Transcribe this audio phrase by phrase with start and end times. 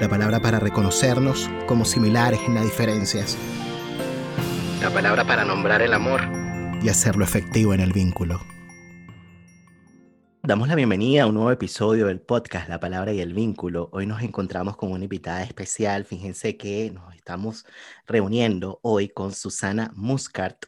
[0.00, 3.38] la palabra para reconocernos como similares en las diferencias,
[4.82, 6.20] la palabra para nombrar el amor
[6.82, 8.40] y hacerlo efectivo en el vínculo.
[10.42, 13.88] Damos la bienvenida a un nuevo episodio del podcast La Palabra y el Vínculo.
[13.92, 16.04] Hoy nos encontramos con una invitada especial.
[16.04, 17.64] Fíjense que nos estamos
[18.06, 20.66] reuniendo hoy con Susana Muscart.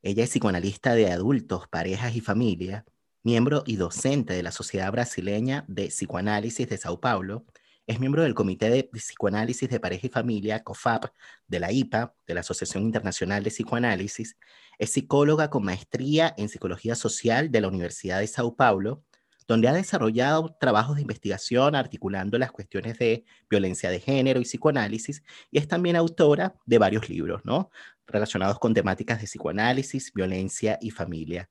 [0.00, 2.86] Ella es psicoanalista de adultos, parejas y familia,
[3.22, 7.44] miembro y docente de la Sociedad Brasileña de Psicoanálisis de Sao Paulo
[7.88, 11.06] es miembro del Comité de Psicoanálisis de Pareja y Familia, COFAP,
[11.46, 14.36] de la IPA, de la Asociación Internacional de Psicoanálisis.
[14.78, 19.04] Es psicóloga con maestría en Psicología Social de la Universidad de Sao Paulo,
[19.46, 25.22] donde ha desarrollado trabajos de investigación articulando las cuestiones de violencia de género y psicoanálisis,
[25.50, 27.70] y es también autora de varios libros, ¿no?
[28.06, 31.48] Relacionados con temáticas de psicoanálisis, violencia y familia.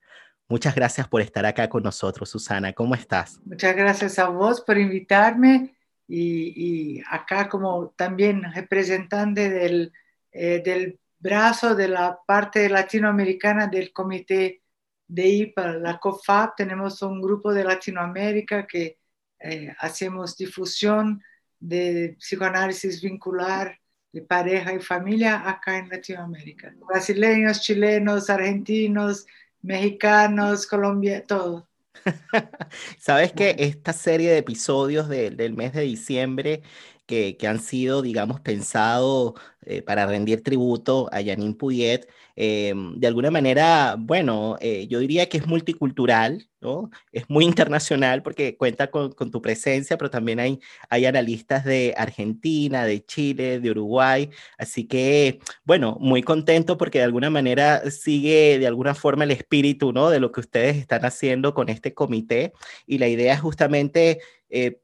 [0.48, 2.74] Muchas gracias por estar acá con nosotros, Susana.
[2.74, 3.42] ¿Cómo estás?
[3.44, 5.77] Muchas gracias a vos por invitarme
[6.08, 9.92] y, acá como también representante del,
[10.32, 14.62] eh, del brazo de la parte latinoamericana del comité
[15.08, 19.00] de IPA, la COFAP, tenemos un grupo de Latinoamérica que
[19.40, 21.22] eh, hacemos difusión
[21.60, 23.80] de psicoanálisis vincular
[24.12, 26.74] de pareja y familia acá en Latinoamérica.
[26.88, 29.26] Brasileños, chilenos, argentinos,
[29.62, 31.67] mexicanos, colombianos, todos.
[33.00, 36.64] Sabes que esta serie de episodios del mes de diciembre
[37.06, 39.34] que, han sido, digamos, pensados
[39.70, 42.08] eh, para rendir tributo a Janine Puyet,
[42.38, 46.92] eh, de alguna manera, bueno, eh, yo diría que es multicultural, ¿no?
[47.12, 50.60] Es muy internacional porque cuenta con, tu presencia, pero también hay,
[51.06, 57.30] analistas de Argentina, de Chile, de Uruguay, así que, bueno, muy contento porque de alguna
[57.32, 60.10] manera sigue de alguna forma el espíritu, ¿no?
[60.12, 62.54] De lo que ustedes están haciendo con este comité
[62.86, 64.20] y la idea es justamente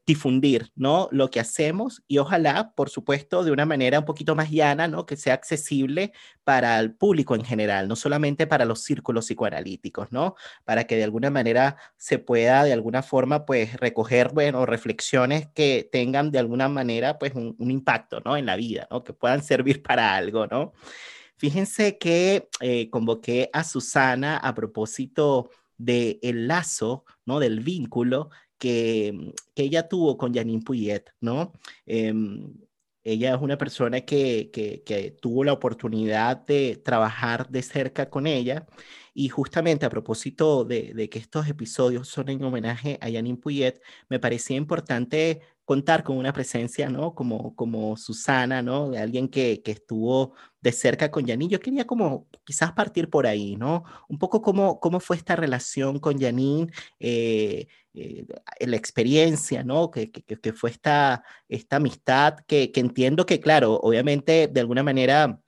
[0.06, 1.08] difundir, ¿no?
[1.10, 5.06] Lo que hacemos y ojalá, por supuesto, de una manera un poquito más llana, ¿no?
[5.06, 6.12] Que sea accesible
[6.44, 10.34] para el público en general, no solamente para los círculos psicoanalíticos, ¿no?
[10.64, 15.88] Para que de alguna manera se pueda, de alguna forma, pues recoger, bueno, reflexiones que
[15.90, 18.36] tengan de alguna manera, pues un, impacto, ¿no?
[18.36, 19.04] En la vida, ¿no?
[19.04, 20.72] Que puedan servir para algo, ¿no?
[21.36, 27.40] Fíjense que eh, convoqué a Susana a propósito del lazo, ¿no?
[27.40, 31.52] Del vínculo que, ella tuvo con Janine Puyet, ¿no?
[31.86, 32.54] Em,
[33.04, 38.66] ella es una persona que, que, tuvo la oportunidad de trabajar de cerca con ella
[39.12, 43.80] y justamente a propósito de, de, que estos episodios son en homenaje a Janine Puyet,
[44.08, 47.14] me parecía importante contar con una presencia, ¿no?
[47.14, 48.90] Como, como Susana, ¿no?
[48.90, 51.52] De alguien que, que estuvo de cerca con Janine.
[51.52, 53.84] Yo quería como quizás partir por ahí, ¿no?
[54.08, 56.70] Un poco cómo, cómo fue esta relación con Janine,
[57.00, 58.26] eh, eh,
[58.60, 59.90] la experiencia, ¿no?
[59.90, 64.82] Que, que, que, fue esta, esta amistad que, que entiendo que, claro, obviamente de alguna
[64.82, 65.40] manera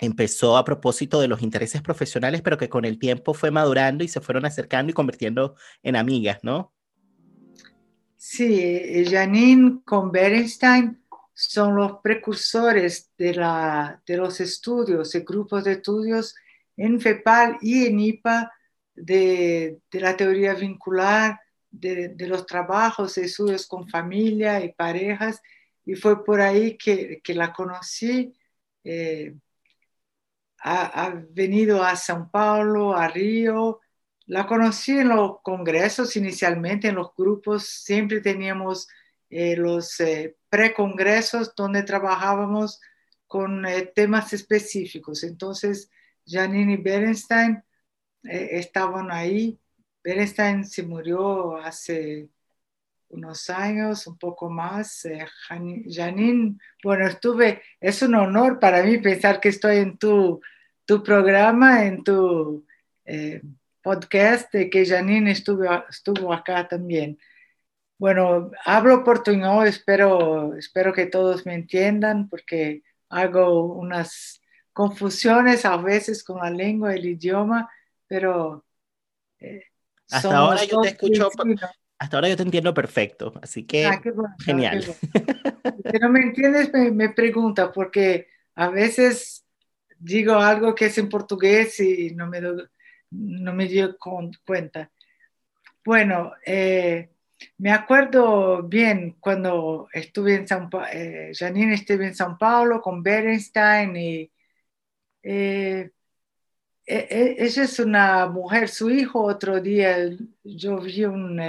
[0.00, 4.08] empezó a propósito de los intereses profesionales, pero que con el tiempo fue madurando y
[4.08, 6.72] se fueron acercando y convirtiendo en amigas, ¿no?
[8.20, 15.74] Sí, Janine con Berenstein son los precursores de, la, de los estudios, de grupos de
[15.74, 16.34] estudios
[16.76, 18.52] en FEPAL y en IPA
[18.92, 21.40] de, de la teoría vincular,
[21.70, 25.40] de, de, los trabajos de estudios con familia y parejas,
[25.84, 28.34] y fue por ahí que, que la conocí.
[28.82, 29.32] Eh,
[30.58, 33.80] ha, ha, venido a São Paulo, a Río,
[34.28, 38.86] la conocí en los congresos inicialmente, en los grupos, siempre teníamos
[39.30, 42.78] eh, los eh, precongresos donde trabajábamos
[43.26, 45.24] con eh, temas específicos.
[45.24, 45.90] Entonces,
[46.26, 47.62] Janine y Berenstein
[48.22, 49.58] eh, estaban ahí.
[50.04, 52.28] Berenstein se murió hace
[53.08, 55.08] unos años, un poco más.
[55.88, 60.38] Janine, bueno, estuve, es un honor para mí pensar que estoy en tu,
[60.84, 62.66] tu programa, en tu
[63.88, 67.18] podcast que Janine estuvo, estuvo acá también.
[67.96, 74.42] Bueno, hablo portuñol, espero, espero que todos me entiendan porque hago unas
[74.74, 77.70] confusiones a veces con la lengua el idioma,
[78.06, 78.62] pero...
[79.40, 79.62] Eh,
[80.10, 81.30] hasta ahora yo te escucho,
[81.98, 84.02] hasta ahora yo te entiendo perfecto, así que ah,
[84.44, 84.82] genial.
[84.82, 89.46] Si no me entiendes, me, me pregunta porque a veces
[89.98, 92.42] digo algo que es en portugués y no me,
[93.10, 94.90] no me dio cuenta.
[95.84, 97.10] Bueno, eh,
[97.58, 103.96] me acuerdo bien cuando estuve en San eh, Janine estuve en San Paulo con Berenstein
[103.96, 104.32] y
[105.22, 105.90] eh,
[106.86, 109.96] e, e, ella es una mujer, su hijo otro día
[110.44, 111.40] yo vi un,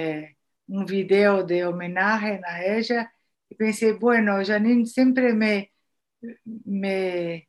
[0.68, 3.14] un video de homenaje a ella
[3.50, 5.72] y pensé, bueno, Janine siempre me,
[6.66, 7.48] me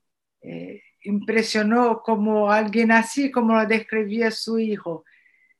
[1.02, 5.04] impresionó como alguien así, como lo describía su hijo,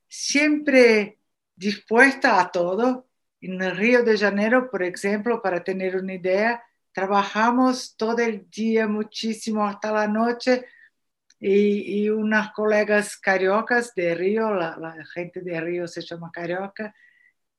[0.07, 1.17] siempre
[1.55, 3.07] dispuesta a todo.
[3.41, 8.87] En el Río de Janeiro, por ejemplo, para tener una idea, trabajamos todo el día
[8.87, 10.65] muchísimo hasta la noche
[11.39, 16.93] y, y unas colegas cariocas de Río, la, la, gente de Río se llama carioca,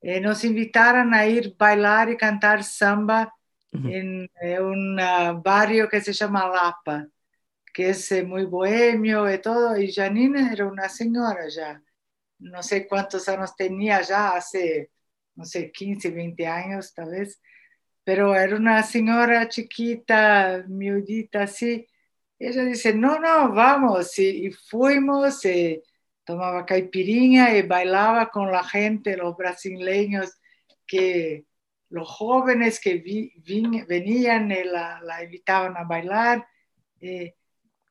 [0.01, 3.33] eh, nos invitaron a ir bailar y cantar samba
[3.73, 3.93] uh -huh.
[3.93, 7.07] en eh, un uh, barrio que se llama Lapa,
[7.73, 11.81] que es eh, muy bohemio y todo, y Janine era una señora ya,
[12.39, 14.91] no sé cuántos años tenía ya, hace,
[15.35, 17.41] no sé, 15, 20 años tal vez,
[18.03, 21.87] pero era una señora chiquita, miudita así.
[22.37, 24.19] Ella dice, no, no, vamos.
[24.19, 25.81] Y, y fuimos, y
[26.25, 30.37] tomaba caipirinha y bailaba con la gente, los brasileños,
[30.85, 31.45] que
[31.89, 33.31] los jóvenes que vi,
[33.87, 36.45] venían y la, la, invitaban a bailar.
[36.99, 37.35] Eh,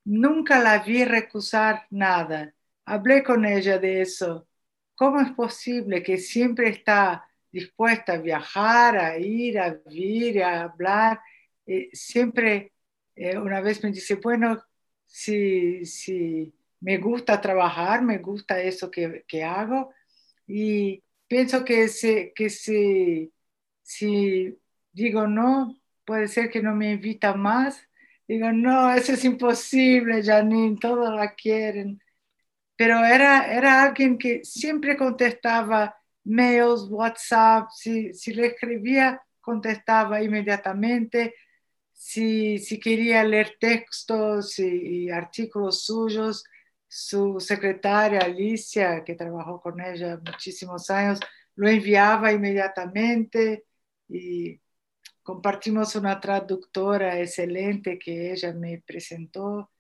[0.04, 2.54] nunca la vi recusar nada.
[2.84, 4.48] Hablé con ella de eso.
[4.94, 11.20] ¿Cómo es posible que siempre está dispuesta a viajar, a ir, a vivir, a hablar.
[11.66, 12.72] Eh, siempre
[13.14, 14.62] eh, una vez me dice, bueno,
[15.06, 19.92] si, si me gusta trabajar, me gusta eso que, que hago
[20.46, 23.32] y pienso que, se, que si,
[23.82, 24.58] si
[24.92, 27.86] digo no, puede ser que no me invita más.
[28.28, 32.00] Digo, no, eso es imposible, Janine, todos la quieren.
[32.76, 41.34] Pero era, era alguien que siempre contestaba mails, WhatsApp, si, si le escribía, contestaba inmediatamente.
[41.92, 46.44] Si, si quería leer textos y, y, artículos suyos,
[46.88, 51.20] su secretaria Alicia, que trabajó con ella muchísimos años,
[51.56, 53.64] lo enviaba inmediatamente
[54.08, 54.61] y
[55.22, 59.70] compartimos una traductora excelente que ella me presentó.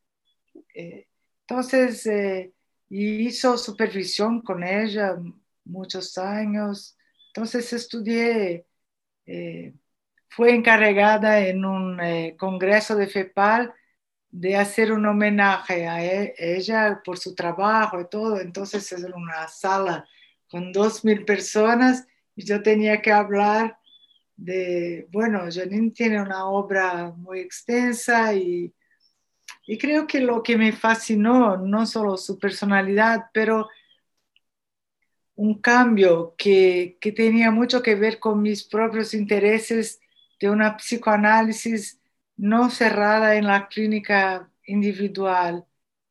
[0.74, 1.08] Eh,
[1.46, 2.52] entonces, eh,
[2.88, 5.16] hizo supervisión con ella
[5.64, 6.96] muchos años.
[7.28, 8.66] Entonces estudié,
[9.26, 9.74] eh,
[10.28, 13.74] fue encargada en un eh, congreso de FEPAL
[14.30, 18.40] de hacer un homenaje a e ella por su trabajo y todo.
[18.40, 20.06] Entonces es una sala
[20.50, 22.06] con dos mil personas
[22.36, 23.78] y yo tenía que hablar
[24.36, 28.72] de, bueno, Janine tiene una obra muy extensa y,
[29.80, 33.68] creo que lo que me fascinó, no solo su personalidad, pero
[35.34, 40.00] un cambio que, que, tenía mucho que ver con mis propios intereses
[40.40, 42.00] de una psicoanálisis
[42.36, 45.64] no cerrada en la clínica individual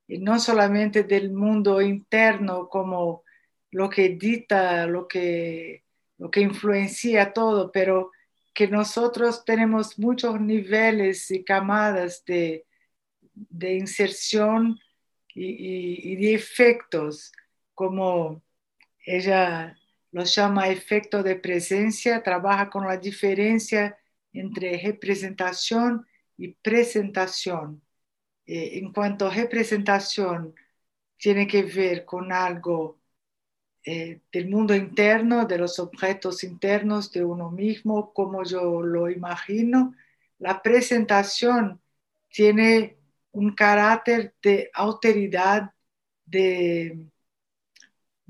[0.07, 3.23] y no solamente del mundo interno como
[3.71, 5.83] lo que dicta, lo que,
[6.21, 8.11] lo que influencia todo, pero
[8.53, 12.67] que nosotros tenemos muchos niveles y camadas de,
[13.33, 14.79] de inserción
[15.33, 17.31] y, de efectos
[17.73, 18.43] como
[19.03, 19.75] ella
[20.11, 23.97] lo llama efecto de presencia, trabaja con la diferencia
[24.31, 26.05] entre representación
[26.37, 27.81] y presentación.
[28.45, 30.53] Eh, en cuanto a representación,
[31.17, 33.00] tiene que ver con algo
[33.85, 39.95] eh, del mundo interno, de los objetos internos de uno mismo, como yo lo imagino.
[40.39, 41.79] La presentación
[42.29, 42.97] tiene
[43.31, 45.71] un carácter de autoridad,
[46.25, 47.11] de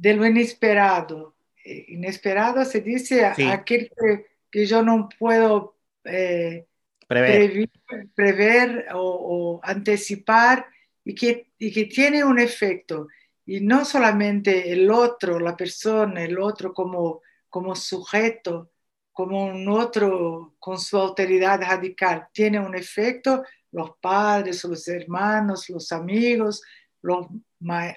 [0.01, 1.35] de lo inesperado.
[1.63, 3.43] Eh, inesperado se dice sí.
[3.43, 6.65] aquel que, que, yo no puedo eh,
[7.07, 10.65] prever, prever, prever o, o, anticipar
[11.05, 13.09] y que, y que tiene un efecto.
[13.51, 18.71] Y no solamente el otro, la persona, el otro como, como sujeto,
[19.11, 23.43] como un otro con su autoridad radical, tiene un efecto,
[23.73, 26.61] los padres, los hermanos, los amigos,
[27.01, 27.27] los,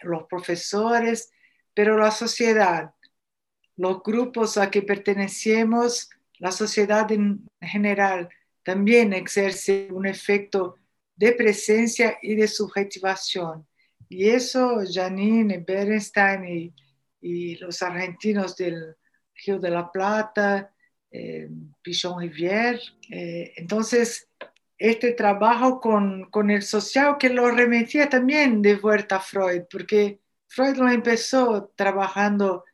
[0.02, 1.30] los profesores,
[1.72, 2.92] pero la sociedad,
[3.76, 8.28] los grupos a que pertenecemos, la sociedad en general,
[8.64, 10.78] también ejerce un efecto
[11.14, 13.64] de presencia y de subjetivación.
[14.08, 16.72] Y eso Janine Berenstein
[17.20, 18.96] y, los argentinos del
[19.34, 20.70] Río de la Plata,
[21.10, 21.48] eh,
[21.80, 22.80] Pichon Rivière.
[23.10, 24.28] Eh, entonces,
[24.76, 30.20] este trabajo con, con, el social que lo remetía también de vuelta a Freud, porque
[30.48, 32.64] Freud lo empezó trabajando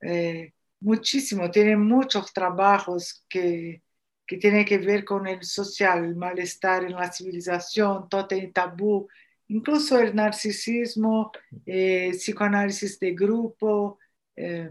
[0.00, 3.82] eh, muchísimo, tiene muchos trabajos que,
[4.26, 9.08] que tienen que ver con el social, el malestar en la civilización, totem tabú,
[9.48, 11.32] incluso el narcisismo,
[11.64, 13.98] eh, psicoanálisis de grupo.
[14.34, 14.70] Eh,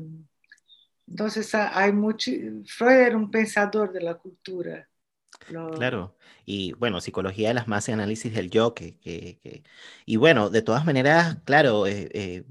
[1.08, 2.32] entonces hay mucho,
[2.66, 4.88] Freud era un pensador de la cultura.
[5.48, 6.16] Claro,
[6.46, 9.64] y bueno, psicología de las masas análisis del yo, que, que,
[10.06, 12.46] y bueno, de todas maneras, claro, eh,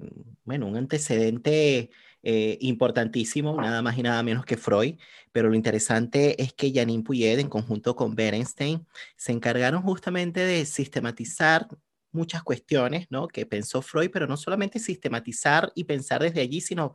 [0.44, 1.90] bueno, un antecedente
[2.22, 4.96] importantísimo, nada más y nada menos que Freud,
[5.32, 10.64] pero lo interesante es que Janine Puyet, en conjunto con Berenstein, se encargaron justamente de
[10.64, 11.66] sistematizar
[12.14, 13.28] muchas cuestiones, ¿no?
[13.28, 16.94] Que pensó Freud, pero no solamente sistematizar y pensar desde allí, sino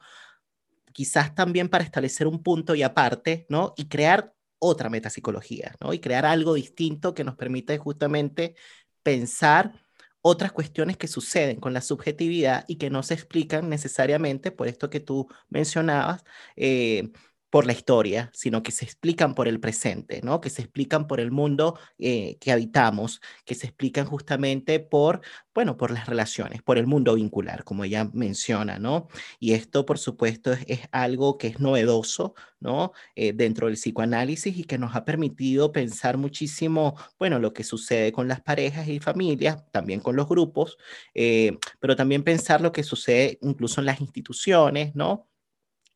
[0.93, 3.73] quizás también para establecer un punto y aparte, ¿no?
[3.77, 5.93] Y crear otra metapsicología, ¿no?
[5.93, 8.55] Y crear algo distinto que nos permita justamente
[9.03, 9.73] pensar
[10.21, 14.89] otras cuestiones que suceden con la subjetividad y que no se explican necesariamente por esto
[14.89, 16.23] que tú mencionabas,
[16.57, 17.11] eh,
[17.49, 20.39] por la historia, sino que se explican por el presente, ¿no?
[20.39, 25.21] Que se explican por el mundo eh, que habitamos, que se explican justamente por,
[25.53, 29.07] bueno, por las relaciones, por el mundo vincular, como ella menciona, ¿no?
[29.39, 32.93] Y esto, por supuesto, es, algo que es novedoso, ¿no?
[33.15, 38.11] Eh, dentro del psicoanálisis y que nos ha permitido pensar muchísimo, bueno, lo que sucede
[38.11, 40.77] con las parejas y familias, también con los grupos,
[41.15, 45.28] eh, pero también pensar lo que sucede incluso en las instituciones, ¿no?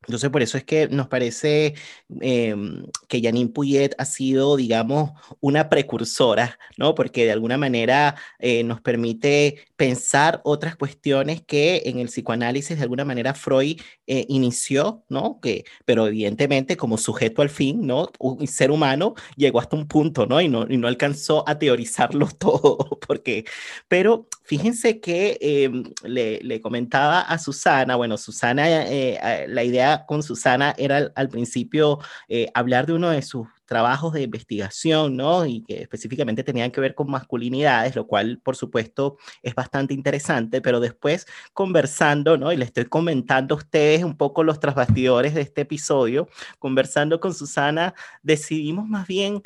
[0.07, 1.75] Entonces, por eso es que nos parece
[2.21, 6.95] em, que Janine Puyet ha sido, digamos, una precursora, ¿no?
[6.95, 12.83] Porque de alguna manera eh, nos permite pensar otras cuestiones que en el psicoanálisis de
[12.83, 15.39] alguna manera Freud eh, inició, ¿no?
[15.41, 18.09] Que, pero evidentemente como sujeto al fin, ¿no?
[18.19, 20.41] Un ser humano llegó hasta un punto, ¿no?
[20.41, 23.45] Y no, y no alcanzó a teorizarlo todo, porque,
[23.87, 30.73] pero fíjense que em, le, comentaba a Susana, bueno, Susana, eh, la idea con Susana
[30.77, 35.45] era al, principio eh, hablar de uno de sus trabajos de investigación, ¿no?
[35.45, 40.61] Y que específicamente tenían que ver con masculinidades, lo cual, por supuesto, es bastante interesante,
[40.61, 42.51] pero después conversando, ¿no?
[42.51, 46.27] Y le estoy comentando a ustedes un poco los trasbastidores de este episodio,
[46.59, 49.41] conversando con Susana, decidimos más bien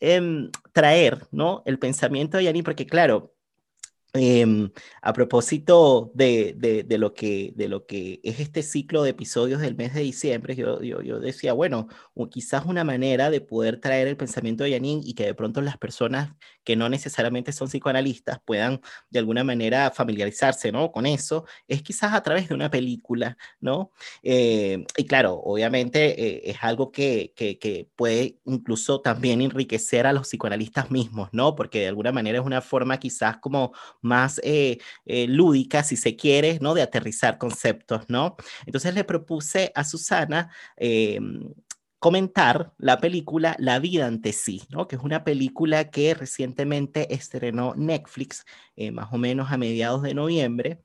[0.00, 1.62] em, traer, ¿no?
[1.66, 3.32] El pensamiento de Yani, porque claro,
[4.14, 6.54] Em, a propósito de,
[6.86, 10.54] de, lo que, de lo que es este ciclo de episodios del mes de diciembre,
[10.54, 11.88] yo, yo, decía, bueno,
[12.30, 15.78] quizás una manera de poder traer el pensamiento de Janine y que de pronto las
[15.78, 20.92] personas que no necesariamente son psicoanalistas puedan de alguna manera familiarizarse ¿no?
[20.92, 23.92] con eso, es quizás a través de una película, ¿no?
[24.22, 30.12] Eh, y claro, obviamente eh, es algo que, que, que puede incluso también enriquecer a
[30.12, 31.56] los psicoanalistas mismos, ¿no?
[31.56, 33.72] Porque de alguna manera es una forma quizás como
[34.02, 36.74] más eh, eh, lúdica, si se quiere, ¿no?
[36.74, 38.36] De aterrizar conceptos, ¿no?
[38.66, 41.18] Entonces le propuse a Susana eh,
[41.98, 44.88] comentar la película La vida ante sí, ¿no?
[44.88, 48.44] que es una película que recientemente estrenó Netflix,
[48.92, 50.80] más o menos a mediados de noviembre,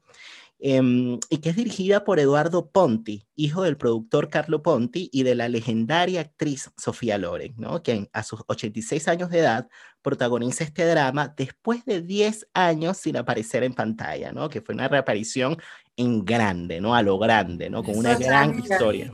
[0.60, 5.36] Em, y que es dirigida por Eduardo Ponti, hijo del productor Carlo Ponti y de
[5.36, 7.84] la legendaria actriz Sofía Loren, ¿no?
[7.84, 9.68] quien a sus 86 años de edad
[10.02, 14.50] protagoniza este drama después de 10 años sin aparecer en pantalla, ¿no?
[14.50, 15.58] que fue una reaparición
[15.96, 16.96] en grande, ¿no?
[16.96, 17.84] a lo grande, ¿no?
[17.84, 19.12] con una gran historia.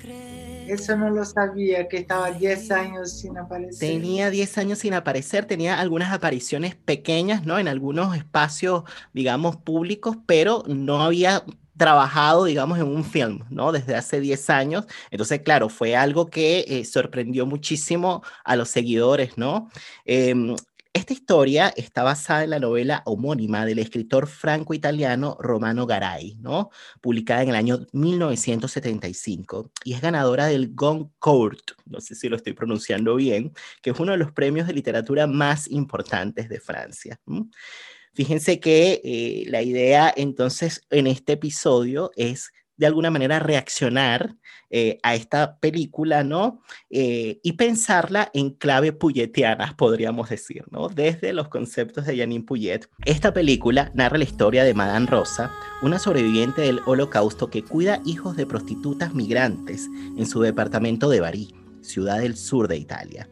[0.67, 3.79] Eso no lo sabía, que estaba 10 años sin aparecer.
[3.79, 7.59] Tenía 10 años sin aparecer, tenía algunas apariciones pequeñas, ¿no?
[7.59, 11.43] En algunos espacios, digamos, públicos, pero no había
[11.77, 13.71] trabajado, digamos, en un film, ¿no?
[13.71, 14.85] Desde hace 10 años.
[15.11, 19.69] Entonces, claro, fue algo que eh, sorprendió muchísimo a los seguidores, ¿no?
[20.05, 20.55] Em,
[20.93, 26.69] esta historia está basada en la novela homónima del escritor franco-italiano Romano Garay, ¿no?
[27.01, 32.53] publicada en el año 1975 y es ganadora del Goncourt, no sé si lo estoy
[32.53, 37.19] pronunciando bien, que es uno de los premios de literatura más importantes de Francia.
[38.13, 44.35] Fíjense que eh, la idea entonces en este episodio es de alguna manera reaccionar
[44.69, 46.61] eh, a esta película, ¿no?
[46.89, 50.89] Eh, y pensarla en clave puyetiana, podríamos decir, ¿no?
[50.89, 52.89] Desde los conceptos de Janine Puyet.
[53.05, 55.51] Esta película narra la historia de Madame Rosa,
[55.83, 59.87] una sobreviviente del holocausto que cuida hijos de prostitutas migrantes
[60.17, 63.29] en su departamento de Bari, ciudad del sur de Italia.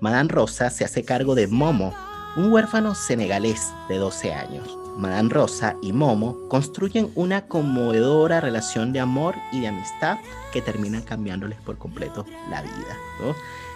[0.00, 1.94] Madame Rosa se hace cargo de Momo,
[2.36, 4.85] un huérfano senegalés de 12 años.
[4.96, 10.18] Madame Rosa y Momo construyen una conmovedora relación de amor y de amistad
[10.52, 13.34] que terminan cambiándoles por completo la vida.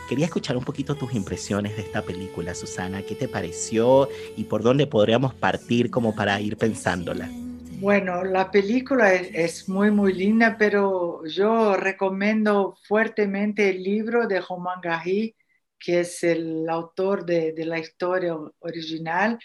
[0.09, 3.03] quería escuchar un poquito tus impresiones de esta película, Susana.
[3.03, 7.29] ¿Qué te pareció y por dónde podríamos partir como para ir pensándola?
[7.81, 14.81] Bueno, la película es, muy, muy linda, pero yo recomiendo fuertemente el libro de Romain
[14.83, 15.35] Gary,
[15.79, 19.39] que es el autor de, la historia original,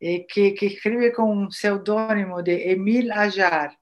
[0.00, 3.78] eh, que, escribe con un seudónimo de Émile Ajar.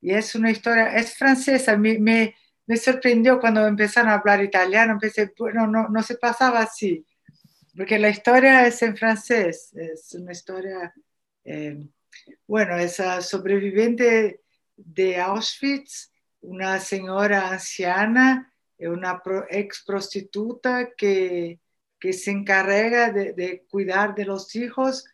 [0.00, 2.34] Y es una historia, es francesa, me, me,
[2.76, 7.06] sorprendió cuando empezaron a hablar italiano, pensé, bueno, no, no se pasaba así,
[7.76, 10.94] porque la historia es en francés, es una historia...
[11.44, 11.86] Eh,
[12.46, 14.42] bueno, esa sobreviviente
[14.76, 21.60] de Auschwitz, una señora anciana, una ex prostituta que,
[21.98, 25.04] que se encarga de, cuidar de los hijos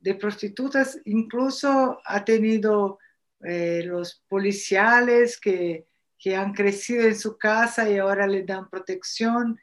[0.00, 2.98] de prostitutas, incluso ha tenido
[3.42, 5.86] eh, los policiales que,
[6.18, 9.58] que, han crecido en su casa y ahora le dan protección.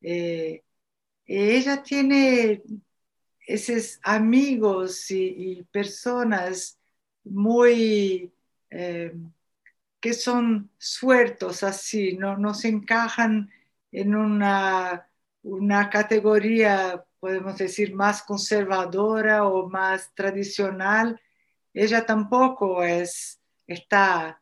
[0.00, 0.62] Eh,
[1.24, 2.62] ella tiene
[3.46, 6.78] esos amigos y, personas
[7.24, 8.32] muy
[8.70, 9.12] eh,
[10.00, 13.50] que son sueltos así, no, no se encajan
[13.90, 15.08] en una,
[15.42, 21.20] una categoría, podemos decir, más conservadora o más tradicional.
[21.74, 24.40] Ella tampoco es, está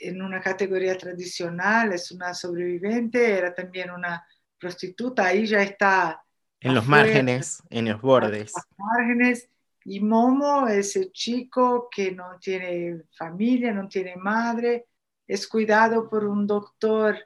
[0.00, 4.26] en una categoría tradicional, es una sobreviviente, era también una
[4.58, 6.20] prostituta, ahí ya está
[6.58, 8.52] en los márgenes, en los bordes.
[8.76, 9.48] márgenes.
[9.84, 14.86] Y Momo es el chico que no tiene familia, no tiene madre,
[15.24, 17.16] es cuidado por un doctor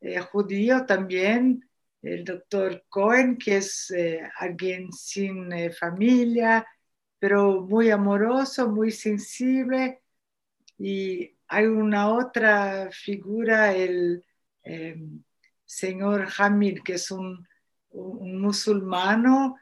[0.00, 1.64] eh, judío también,
[2.02, 6.66] el doctor Cohen, que es eh, alguien sin eh, familia,
[7.18, 10.02] pero muy amoroso, muy sensible.
[10.78, 14.24] Y hay una otra figura, el
[15.64, 17.46] señor Hamid, que es un
[17.92, 19.56] un musulmano,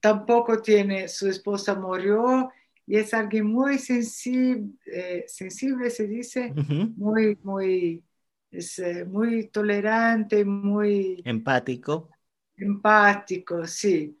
[0.00, 2.50] tampoco tiene, su esposa murió
[2.86, 6.54] y es alguien muy sensible, eh, sensible se dice,
[6.96, 8.02] muy, muy,
[8.50, 11.22] es, eh, muy tolerante, muy...
[11.24, 12.10] Empático.
[12.56, 14.18] Empático, sí.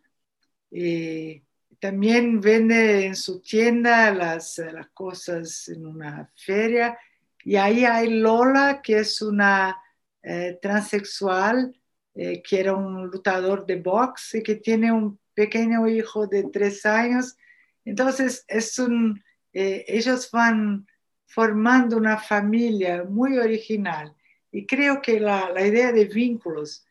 [0.70, 1.42] Y
[1.80, 6.98] también vende en su tienda las, las cosas en una feria.
[7.44, 9.76] Y ahí hay Lola, que es una
[10.22, 11.74] eh, transexual
[12.20, 16.84] eh, que era un lutador de box y que tiene un pequeño hijo de tres
[16.84, 17.36] años.
[17.84, 20.84] Entonces, es un, eh, ellos van
[21.26, 24.16] formando una familia muy original.
[24.50, 26.86] Y creo que la, la, idea de vínculos,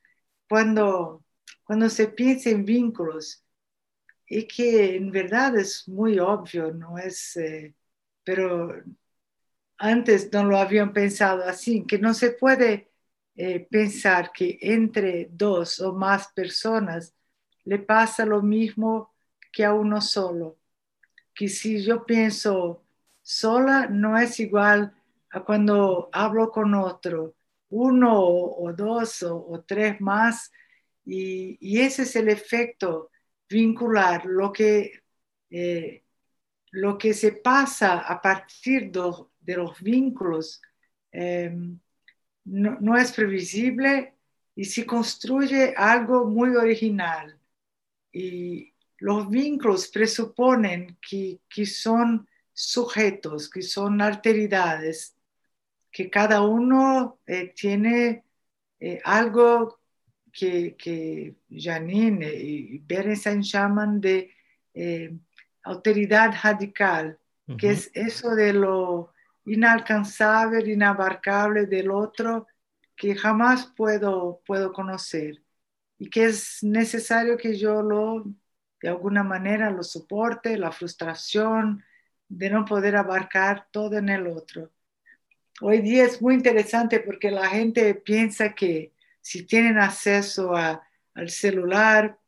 [0.48, 1.24] cuando,
[1.63, 3.43] cuando se piensa en vínculos,
[4.28, 7.74] y que en verdad es muy obvio, no es, eh,
[8.24, 8.84] pero
[9.78, 12.91] antes no lo habían pensado así, que no se puede
[13.36, 17.13] eh, pensar que entre dos o más personas
[17.63, 19.13] le pasa lo mismo
[19.52, 20.58] que a uno solo.
[21.34, 22.84] Que si yo pienso
[23.22, 24.93] sola no es igual
[25.32, 27.36] a cuando hablo con otro,
[27.69, 30.51] uno o, dos o, tres más,
[31.06, 33.12] y, ese es el efecto
[33.49, 35.01] vincular, lo que,
[35.49, 36.03] eh,
[36.71, 40.62] lo que se pasa a partir de, los vínculos.
[41.12, 41.80] Em,
[42.45, 44.15] no, es previsible
[44.56, 47.38] y se construye algo muy original.
[48.12, 55.15] Y los vínculos presuponen que, son sujetos, que son alteridades,
[55.97, 58.23] que cada uno eh, tiene
[58.79, 59.79] eh, algo
[60.31, 64.31] que, que, Janine y Berenstein llaman de
[64.75, 65.17] eh,
[65.63, 67.17] alteridad radical,
[67.57, 69.12] que es eso de lo
[69.45, 72.45] inalcanzable, inabarcable del otro
[72.95, 75.41] que jamás puedo, puedo conocer
[75.97, 78.23] y que es necesario que yo lo,
[78.83, 81.83] de alguna manera, lo soporte, la frustración
[82.27, 84.69] de no poder abarcar todo en el otro.
[85.60, 92.20] Hoy día es muy interesante porque la gente piensa que si tienen acceso al celular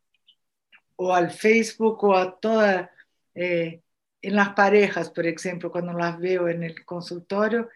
[0.95, 2.91] o al Facebook o a toda
[3.35, 3.83] eh,
[4.23, 7.69] en las parejas, por ejemplo, cuando las veo en el consultorio,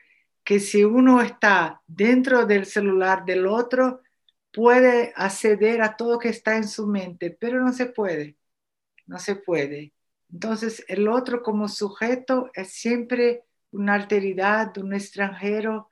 [0.43, 4.01] que si uno está dentro del celular del otro,
[4.51, 8.37] puede acceder a todo que está en su mente, pero no se puede,
[9.05, 9.93] no se puede.
[10.31, 15.89] Entonces, el otro como sujeto es siempre una alteridad, un extranjero,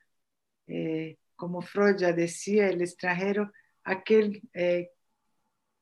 [0.67, 3.51] eh, como Freud ya decía, el extranjero,
[3.83, 4.91] aquel eh,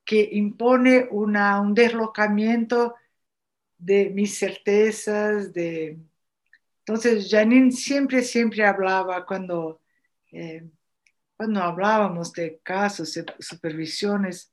[0.05, 2.95] que impone un deslocamiento
[3.77, 5.99] de mis certezas, de...
[6.79, 9.81] Entonces, Janine siempre, siempre hablaba cuando,
[10.31, 10.67] eh,
[11.37, 14.51] cuando hablábamos de casos, de supervisiones,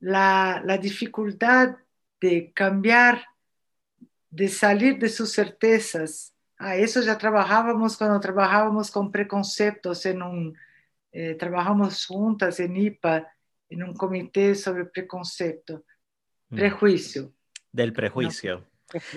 [0.00, 1.76] la, la dificultad
[2.20, 3.24] de cambiar,
[4.34, 6.34] de salir de sus certezas.
[6.58, 10.56] A eso ya trabajábamos cuando trabajábamos con preconceptos en un,
[11.12, 13.28] eh, trabajamos juntas en IPA,
[13.68, 15.84] en un comité sobre preconcepto,
[16.48, 16.56] Mm.
[16.56, 17.32] prejuicio.
[17.72, 18.66] Del prejuicio.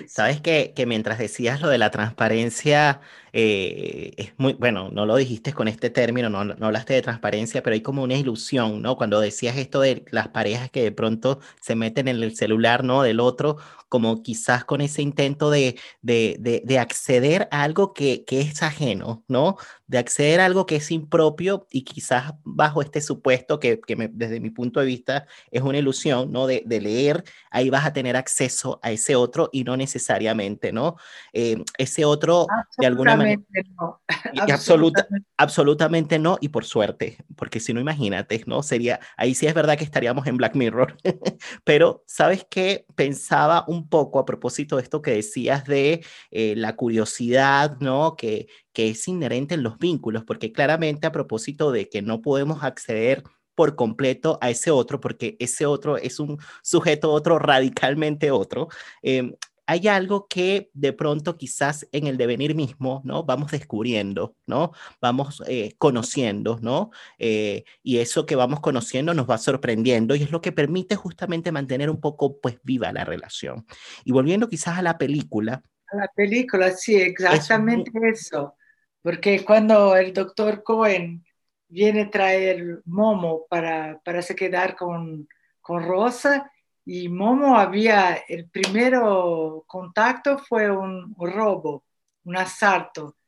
[0.06, 3.00] Sabes que, que, mientras decías lo de la transparencia,
[3.32, 7.62] eh, es muy, bueno, no lo dijiste con este término, no, no, hablaste de transparencia,
[7.62, 8.96] pero hay como una ilusión, ¿no?
[8.96, 13.02] Cuando decías esto de las parejas que de pronto se meten en el celular, ¿no?
[13.02, 18.24] Del otro, como quizás con ese intento de, de, de, de acceder a algo que,
[18.24, 19.56] que, es ajeno, ¿no?
[19.86, 24.40] De acceder a algo que es impropio y quizás bajo este supuesto que, que desde
[24.40, 26.46] mi punto de vista es una ilusión, ¿no?
[26.46, 30.96] De, leer, ahí vas a tener acceso a ese otro y no necesariamente, ¿no?
[31.34, 32.46] Eh, ese otro,
[32.78, 33.42] de alguna manera...
[33.78, 34.00] No.
[34.48, 34.52] absolutamente.
[34.52, 38.62] Absoluta, absolutamente no, y por suerte, porque si no, imagínate, ¿no?
[38.62, 40.96] Sería, ahí sí es verdad que estaríamos en Black Mirror,
[41.64, 42.86] pero ¿sabes qué?
[42.94, 48.16] Pensaba un poco a propósito de esto que decías de eh, la curiosidad, ¿no?
[48.16, 52.64] Que, que es inherente en los vínculos, porque claramente a propósito de que no podemos
[52.64, 53.22] acceder
[53.58, 58.68] por completo a ese otro, porque ese otro es un sujeto otro radicalmente otro.
[59.02, 59.34] Eh,
[59.68, 63.24] hay algo que de pronto quizás en el devenir mismo, ¿no?
[63.24, 64.72] Vamos descubriendo, ¿no?
[64.98, 66.90] Vamos eh, conociendo, ¿no?
[67.18, 71.52] Eh, y eso que vamos conociendo nos va sorprendiendo y es lo que permite justamente
[71.52, 73.66] mantener un poco, pues, viva la relación.
[74.06, 75.62] Y volviendo quizás a la película.
[75.88, 78.22] A la película, sí, exactamente es...
[78.22, 78.54] eso.
[79.02, 81.22] Porque cuando el doctor Cohen
[81.68, 85.28] viene a traer Momo para, para se quedar con,
[85.60, 86.50] con Rosa,
[86.90, 91.84] y Momo había, el primero contacto fue un, robo,
[92.24, 93.18] un asalto.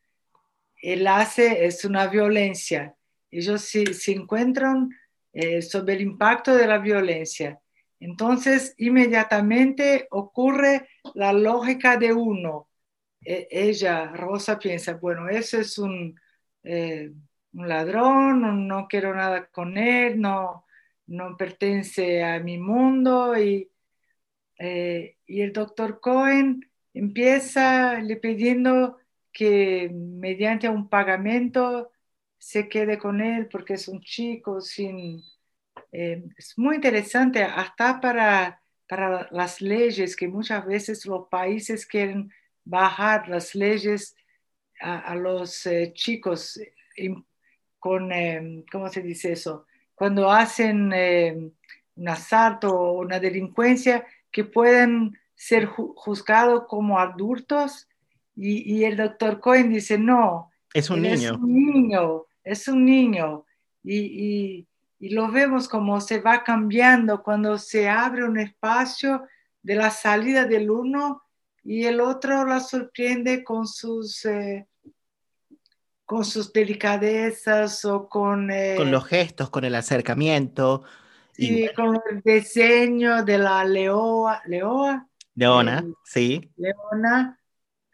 [0.80, 2.96] Él hace, es una violencia.
[3.30, 4.88] Ellos se, se encuentran
[5.34, 7.60] eh, sobre el impacto de la violencia.
[7.98, 12.70] Entonces, inmediatamente ocurre la lógica de uno.
[13.22, 16.18] E, ella, Rosa, piensa, bueno, eso es un,
[16.62, 17.12] eh,
[17.52, 20.64] un ladrón, no quiero nada con él, no,
[21.10, 23.68] no pertenece a mi mundo y,
[24.58, 28.98] eh, y el doctor Cohen empieza le pidiendo
[29.32, 31.90] que mediante un pagamento
[32.38, 35.22] se quede con él porque es un chico sin...
[35.92, 42.32] Eh, es muy interesante hasta para, para las leyes que muchas veces los países quieren
[42.64, 44.14] bajar las leyes
[44.80, 46.60] a, los eh, chicos
[47.80, 48.10] con,
[48.70, 49.66] ¿cómo se dice eso?
[50.00, 51.52] Cuando hacen eh,
[51.94, 57.86] un asalto o una delincuencia que pueden ser ju juzgados como adultos
[58.34, 61.32] y, y, el doctor Cohen dice, no, es un niño.
[61.32, 63.44] Es un niño, es un niño.
[63.82, 64.68] Y, y,
[65.00, 69.24] y, lo vemos como se va cambiando cuando se abre un espacio
[69.62, 71.24] de la salida del uno
[71.62, 74.24] y el otro la sorprende con sus...
[74.24, 74.66] Eh,
[76.10, 78.50] con sus delicadezas o con...
[78.50, 80.82] Eh, con los gestos, con el acercamiento.
[81.30, 84.42] Sí, y, con el diseño de la leoa.
[84.44, 85.06] ¿Leoa?
[85.36, 86.50] Leona, eh, sí.
[86.56, 87.38] Leona,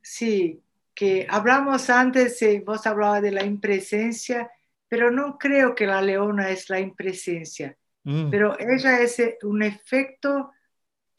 [0.01, 0.63] sí,
[0.95, 4.51] que hablamos antes, eh, vos hablabas de la impresencia,
[4.89, 8.31] pero no creo que la leona es la impresencia, mm.
[8.31, 10.53] pero ella es eh, un efecto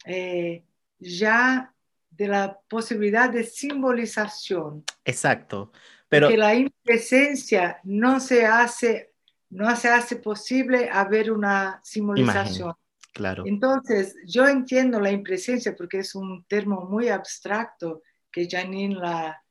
[0.04, 0.64] eh,
[0.98, 1.72] ya
[2.10, 4.82] de la posibilidad de simbolización.
[5.04, 5.70] Exacto.
[6.08, 9.12] Pero, Porque la impresencia no se hace,
[9.50, 12.68] no se hace posible haber una simbolización.
[12.68, 13.42] Imagen, claro.
[13.46, 19.42] Entonces, yo entiendo la impresencia porque es un término muy abstracto que Janine la,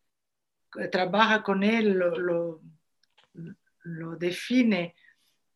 [0.91, 2.61] trabaja con él, lo, lo,
[3.83, 4.95] lo define.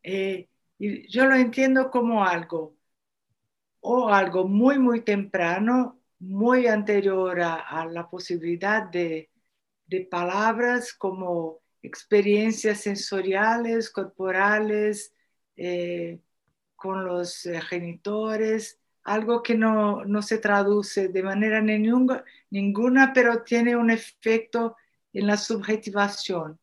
[0.02, 2.76] Eh, y yo lo entiendo como algo,
[3.80, 9.31] o algo muy, muy temprano, muy anterior a, a la posibilidad de,
[9.92, 15.12] de palabras como experiencias sensoriales, corporales,
[15.54, 16.18] eh,
[16.74, 23.42] con los eh, genitores, algo que no, no, se traduce de manera ninguna, ninguna, pero
[23.42, 24.76] tiene un efecto
[25.12, 26.58] en la subjetivación.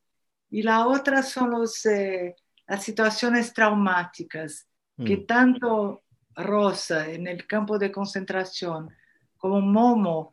[0.50, 2.36] Y la otra son los, eh,
[2.68, 5.06] las situaciones traumáticas, mm.
[5.06, 6.02] que tanto
[6.36, 8.89] Rosa en el campo de concentración
[9.38, 10.32] como Momo,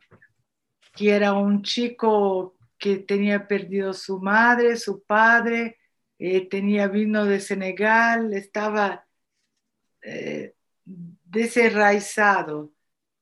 [0.95, 5.77] que era un chico que tenía perdido su madre, su padre,
[6.19, 9.07] eh, tenía vino de Senegal, estaba
[10.01, 10.53] eh,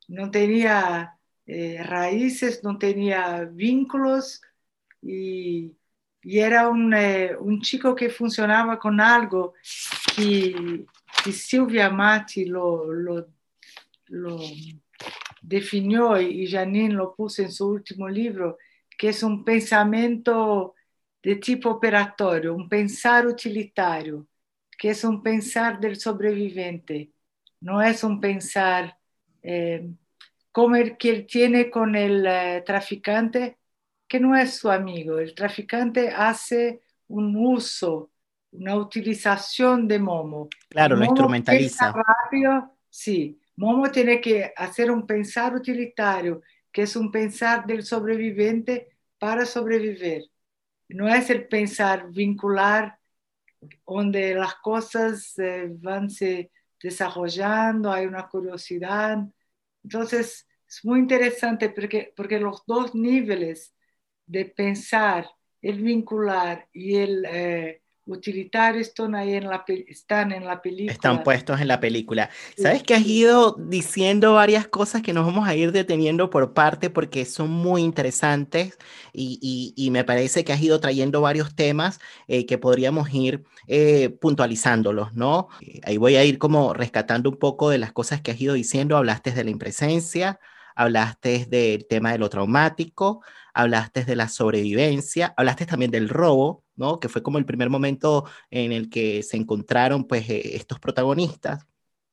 [0.08, 4.42] no tenía eh, raíces, no tenía vínculos
[5.02, 5.76] y,
[6.22, 9.54] y era un, eh, un chico que funcionaba con algo
[10.16, 10.86] que,
[11.24, 13.28] que Silvia Mati lo, lo,
[14.08, 14.40] lo
[15.42, 18.58] definió y Janine lo puso en su último libro,
[18.98, 20.76] que es un pensamiento
[21.22, 24.28] de tipo operatorio, un pensar utilitario,
[24.78, 27.12] que es un pensar del sobreviviente,
[27.62, 28.98] no es un pensar
[29.42, 29.90] eh,
[30.52, 33.58] como el que él tiene con el eh, traficante,
[34.08, 35.20] que no es su amigo.
[35.20, 38.12] El traficante hace un uso,
[38.52, 40.48] una utilización de Momo.
[40.70, 41.92] Claro, lo instrumentaliza.
[41.92, 46.42] Rápido, sí, Momo tiene que hacer un pensar utilitario,
[46.76, 50.30] que es un pensar del sobreviviente para sobrevivir.
[50.90, 53.00] No es el pensar vincular
[53.88, 56.52] donde las cosas eh, van se
[56.84, 59.20] desarrollando, hay una curiosidad.
[59.86, 63.74] Entonces, es muy interesante porque, porque los dos niveles
[64.26, 65.30] de pensar,
[65.62, 70.92] el vincular y el eh, utilitario están ahí en la, están en la película.
[70.92, 72.30] Están puestos en la película.
[72.58, 76.90] Sabes que has ido diciendo varias cosas que nos vamos a ir deteniendo por parte
[76.90, 78.78] porque son muy interesantes
[79.14, 84.10] y, y, me parece que has ido trayendo varios temas eh, que podríamos ir eh,
[84.10, 85.48] puntualizándolos, ¿no?
[85.62, 88.54] Eh, ahí voy a ir como rescatando un poco de las cosas que has ido
[88.54, 88.98] diciendo.
[88.98, 90.40] Hablaste de la impresencia,
[90.76, 97.00] hablaste del tema de lo traumático, hablaste de la sobrevivencia, hablaste también del robo, ¿no?
[97.00, 101.66] Que fue como el primer momento en el que se encontraron, pues, eh, estos protagonistas.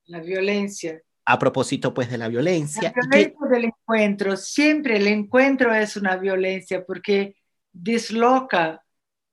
[0.06, 1.00] La violencia.
[1.24, 2.92] A propósito, pues, de la violencia.
[2.94, 4.36] La violencia del encuentro.
[4.36, 7.36] Siempre el encuentro es una violencia porque
[7.72, 8.84] disloca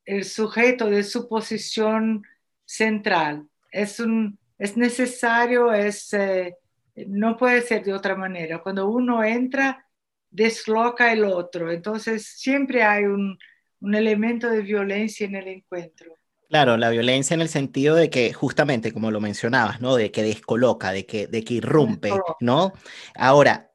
[0.05, 2.23] el sujeto de su posición
[2.65, 3.47] central.
[3.71, 6.55] Es, un, es necesario, es, eh,
[7.07, 8.61] no puede ser de otra manera.
[8.61, 9.85] Cuando uno entra,
[10.29, 11.71] desloca el otro.
[11.71, 13.37] Entonces, siempre hay un,
[13.81, 16.15] un elemento de violencia en el encuentro.
[16.49, 19.95] Claro, la violencia en el sentido de que justamente, como lo mencionabas, ¿no?
[19.95, 22.73] De que descoloca, de que, de que irrumpe, ¿no?
[23.13, 23.69] Ahora,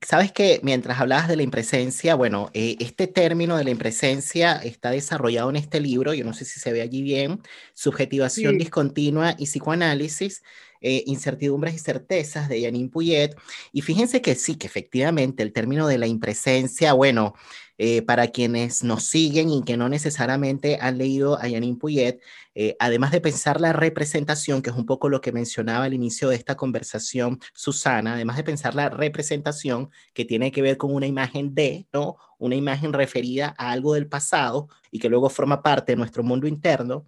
[0.00, 4.90] sabes que mientras hablabas de la impresencia, bueno, eh, este término de la impresencia está
[4.90, 7.40] desarrollado en este libro, yo no sé si se ve allí bien,
[7.74, 10.42] Subjetivación discontinua y psicoanálisis,
[10.80, 13.36] eh, incertidumbres y certezas de Janine Puyet.
[13.72, 17.34] Y fíjense que sí, que efectivamente el término de la impresencia, bueno,
[17.80, 22.20] eh, para quienes nos siguen y que no necesariamente han leído a Janine Puyet,
[22.56, 26.28] eh, además de pensar la representación, que es un poco lo que mencionaba al inicio
[26.28, 31.06] de esta conversación Susana, además de pensar la representación que tiene que ver con una
[31.06, 32.16] imagen de, ¿no?
[32.38, 36.48] Una imagen referida a algo del pasado y que luego forma parte de nuestro mundo
[36.48, 37.06] interno,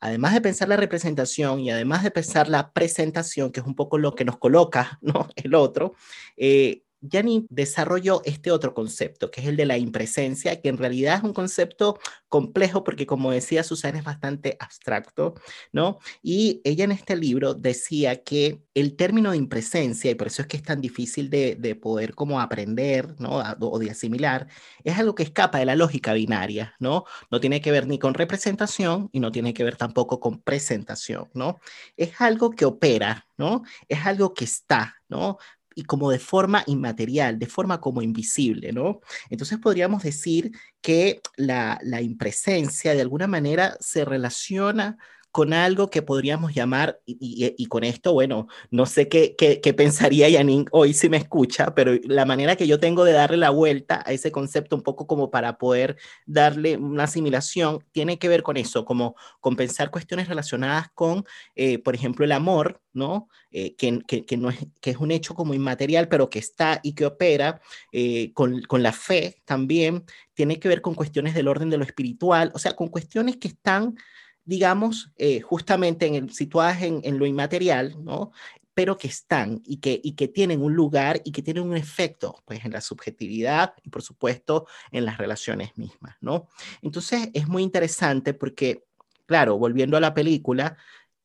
[0.00, 3.98] además de pensar la representación y además de pensar la presentación, que es un poco
[3.98, 5.28] lo que nos coloca ¿no?
[5.36, 5.94] el otro,
[6.36, 11.16] eh, Yanni desarrolló este otro concepto, que es el de la impresencia, que en realidad
[11.16, 15.34] es un concepto complejo porque, como decía Susana, es bastante abstracto,
[15.72, 15.98] ¿no?
[16.22, 20.48] Y ella en este libro decía que el término de impresencia, y por eso es
[20.48, 23.42] que es tan difícil de, poder como aprender, ¿no?
[23.60, 24.48] O de asimilar,
[24.84, 27.04] es algo que escapa de la lógica binaria, ¿no?
[27.30, 31.30] No tiene que ver ni con representación y no tiene que ver tampoco con presentación,
[31.34, 31.60] ¿no?
[31.96, 33.62] Es algo que opera, ¿no?
[33.88, 35.38] Es algo que está, ¿no?
[35.80, 39.00] Y como de forma inmaterial, de forma como invisible, ¿no?
[39.30, 44.98] Entonces podríamos decir que la, la impresencia de alguna manera se relaciona
[45.30, 50.66] con algo que podríamos llamar, y, con esto, bueno, no sé qué, qué, pensaría Yanin
[50.72, 54.12] hoy si me escucha, pero la manera que yo tengo de darle la vuelta a
[54.12, 58.84] ese concepto un poco como para poder darle una asimilación, tiene que ver con eso,
[58.84, 63.28] como con pensar cuestiones relacionadas con, eh, por ejemplo, el amor, ¿no?
[63.52, 66.94] Eh, que, que, no es, que es un hecho como inmaterial, pero que está y
[66.94, 67.60] que opera,
[67.92, 71.84] eh, con, con la fe también, tiene que ver con cuestiones del orden de lo
[71.84, 73.96] espiritual, o sea, con cuestiones que están
[74.44, 78.32] digamos, eh, justamente en el, situadas en, lo inmaterial, ¿no?
[78.74, 82.42] pero que están y que, y que tienen un lugar y que tienen un efecto
[82.46, 86.48] pues, en la subjetividad y por supuesto en las relaciones mismas, ¿no?
[86.80, 88.84] Entonces es muy interesante porque,
[89.26, 90.76] claro, volviendo a la película,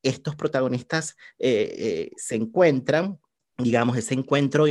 [0.02, 3.18] estos protagonistas eh, eh, se encuentran
[3.58, 4.66] digamos, ese encuentro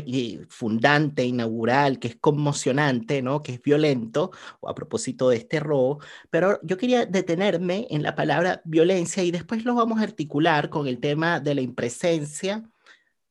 [0.50, 3.42] fundante, inaugural, que es conmocionante, ¿no?
[3.42, 8.62] que es violento, a propósito de este robo, pero yo quería detenerme en la palabra
[8.64, 12.64] violencia y después lo vamos a articular con el tema de la impresencia,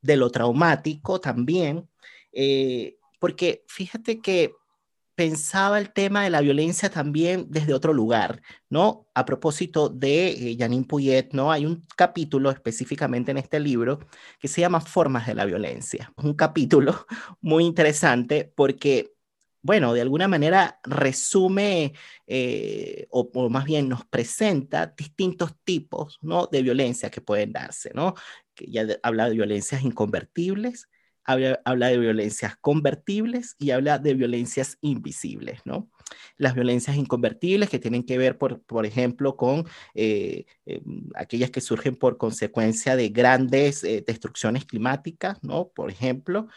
[0.03, 1.89] de lo traumático también,
[2.33, 4.55] eh, porque fíjate que
[5.15, 9.07] pensaba el tema de la violencia también desde otro lugar, ¿no?
[9.15, 11.53] A propósito de eh, Janine Puyet, ¿no?
[11.53, 14.01] Hay un capítulo específicamente en este libro
[14.41, 16.13] que se llama Formas de la violencia.
[16.17, 17.07] Un capítulo
[17.41, 19.15] muy interesante porque
[19.65, 21.95] bueno, de alguna manera resume
[22.27, 26.49] eh, o, más bien nos presenta distintos tipos ¿no?
[26.53, 28.15] de violencia que pueden darse, ¿no?
[28.55, 30.91] Que ya habla de violencias inconvertibles,
[31.25, 35.91] habla, de violencias convertibles y habla de violencias invisibles, ¿no?
[36.37, 40.83] Las violencias inconvertibles que tienen que ver, por, por ejemplo, con eh, eh,
[41.15, 45.69] aquellas que surgen por consecuencia de grandes destrucciones climáticas, ¿no?
[45.69, 46.49] Por ejemplo,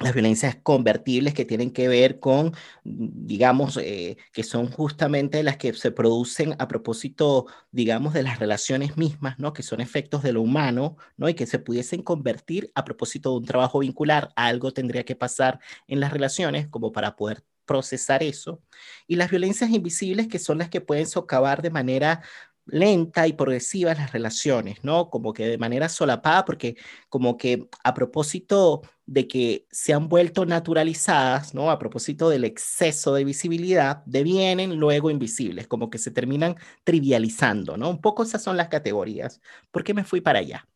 [0.00, 2.52] las violencias convertibles que tienen que ver con,
[2.82, 8.96] digamos, eh, que son justamente las que se producen a propósito, digamos, de las relaciones
[8.96, 9.52] mismas, ¿no?
[9.52, 11.28] Que son efectos de lo humano, ¿no?
[11.28, 15.60] Y que se pudiesen convertir a propósito de un trabajo vincular, algo tendría que pasar
[15.86, 18.62] en las relaciones como para poder procesar eso.
[19.06, 22.22] Y las violencias invisibles que son las que pueden socavar de manera
[22.66, 25.10] lenta y progresiva las relaciones, ¿no?
[25.10, 26.76] Como que de manera solapada, porque
[27.08, 31.70] como que a propósito de que se han vuelto naturalizadas, ¿no?
[31.70, 37.90] A propósito del exceso de visibilidad, devienen luego invisibles, como que se terminan trivializando, ¿no?
[37.90, 39.40] Un poco esas son las categorías.
[39.70, 40.66] ¿Por qué me fui para allá?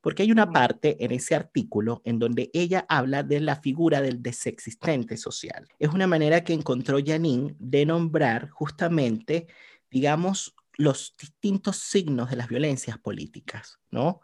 [0.00, 4.22] Porque hay una parte en ese artículo en donde ella habla de la figura del
[4.22, 5.66] desexistente social.
[5.78, 9.46] Es una manera que encontró Janine de nombrar justamente,
[9.90, 14.20] digamos, los distintos signos de las violencias políticas, ¿no?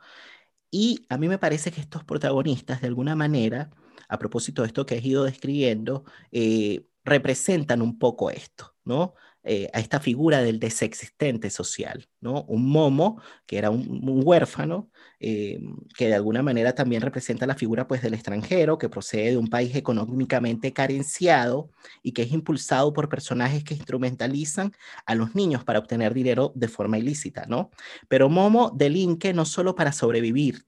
[0.71, 3.71] Y a mí me parece que estos protagonistas, de alguna manera,
[4.09, 9.15] a propósito de esto que he ido describiendo, eh, representan un poco esto, ¿no?
[9.43, 12.43] Eh, a esta figura del desexistente social, ¿no?
[12.45, 15.61] Un momo, que era un, huérfano, eh,
[15.97, 19.49] que de alguna manera también representa la figura pues del extranjero, que procede de un
[19.49, 21.71] país económicamente carenciado
[22.03, 24.73] y que es impulsado por personajes que instrumentalizan
[25.07, 27.71] a los niños para obtener dinero de forma ilícita, ¿no?
[28.09, 30.65] Pero Momo delinque no solo para sobrevivir,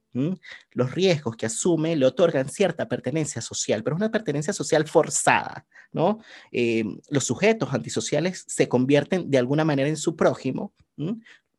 [0.72, 5.66] los riesgos que asume le otorgan cierta pertenencia social, pero es una pertenencia social forzada,
[5.92, 6.18] ¿no?
[6.50, 10.74] Eh, los sujetos antisociales se convierten de alguna manera en su prójimo,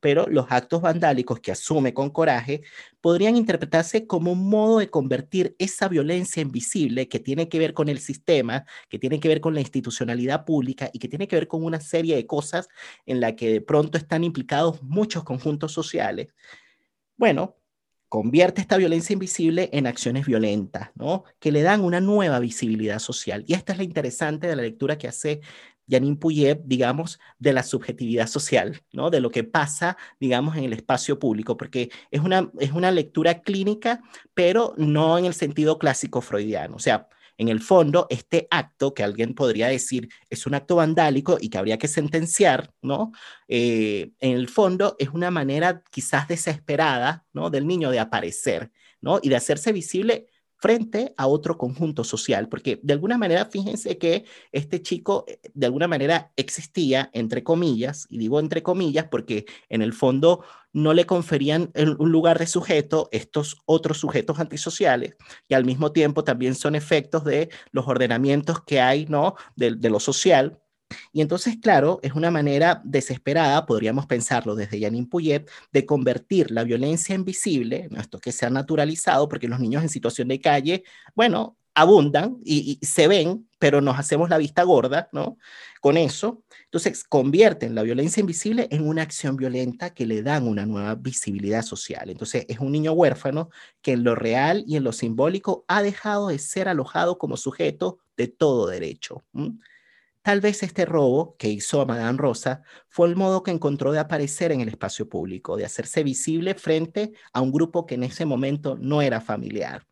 [0.04, 2.62] pero los actos vandálicos que asume con coraje
[3.00, 7.88] podrían interpretarse como un modo de convertir esa violencia invisible que tiene que ver con
[7.88, 11.48] el sistema, que tiene que ver con la institucionalidad pública y que tiene que ver
[11.48, 12.67] con una serie de cosas
[13.06, 16.34] en la que de pronto están implicados muchos conjuntos sociales.
[17.15, 17.56] Bueno,
[18.10, 21.24] convierte esta violencia invisible en acciones violentas, ¿no?
[21.39, 23.46] Que le dan una nueva visibilidad social.
[23.48, 25.39] Y esta es la interesante de la lectura que hace
[25.89, 29.10] Janine Puyet, digamos, de la subjetividad social, ¿no?
[29.10, 33.41] De lo que pasa, digamos, en el espacio público, porque es una, es una lectura
[33.41, 34.02] clínica,
[34.34, 36.76] pero no en el sentido clásico freudiano.
[36.76, 41.38] O sea, en el fondo, este acto que alguien podría decir es un acto vandálico
[41.41, 43.12] y que habría que sentenciar, ¿no?
[43.48, 47.50] Eh, en el fondo es una manera quizás desesperada, ¿no?
[47.50, 49.19] Del niño de aparecer, ¿no?
[49.22, 50.28] Y de hacerse visible
[50.63, 54.23] frente a otro conjunto social, porque de alguna manera, fíjense que
[54.54, 59.82] este chico eh, de alguna manera existía, entre comillas, y digo entre comillas porque en
[59.82, 65.17] el fondo no le conferían un lugar de sujeto estos otros sujetos antisociales,
[65.49, 69.36] y al mismo tiempo también son efectos de los ordenamientos que hay, ¿no?
[69.58, 70.62] De, de lo social,
[71.12, 76.63] y entonces, claro, es una manera desesperada, podríamos pensarlo desde Janine Puyet, de convertir la
[76.63, 80.84] violencia invisible, esto que se ha naturalizado, porque los niños en situación de calle,
[81.15, 85.38] bueno, abundan y, se ven, pero nos hacemos la vista gorda, ¿no?
[85.82, 86.43] Con eso.
[86.65, 91.63] Entonces, convierten la violencia invisible en una acción violenta que le dan una nueva visibilidad
[91.63, 92.10] social.
[92.10, 93.49] Entonces, es un niño huérfano
[93.82, 97.99] que en lo real y en lo simbólico ha dejado de ser alojado como sujeto
[98.17, 99.23] de todo derecho.
[100.23, 103.99] Tal vez este robo que hizo a Madame Rosa fue el modo que encontró de
[103.99, 108.25] aparecer en el espacio público, de hacerse visible frente a un grupo que en ese
[108.25, 109.86] momento no era familiar,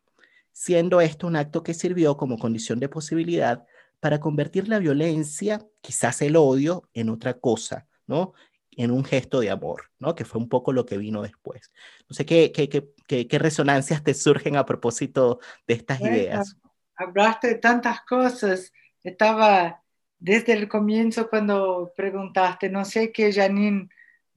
[0.50, 3.66] siendo esto un acto que sirvió como condición de posibilidad
[4.00, 8.32] para convertir la violencia, quizás el odio, en otra cosa, ¿no?
[8.70, 10.14] En un gesto de amor, ¿no?
[10.14, 11.70] Que fue un poco lo que vino después.
[12.08, 16.56] No sé qué, qué, qué, qué resonancias te surgen a propósito de estas ideas.
[16.96, 18.72] Hablaste de tantas cosas.
[19.02, 19.81] Estaba
[20.22, 23.88] desde el comienzo cuando preguntaste, no sé qué Janine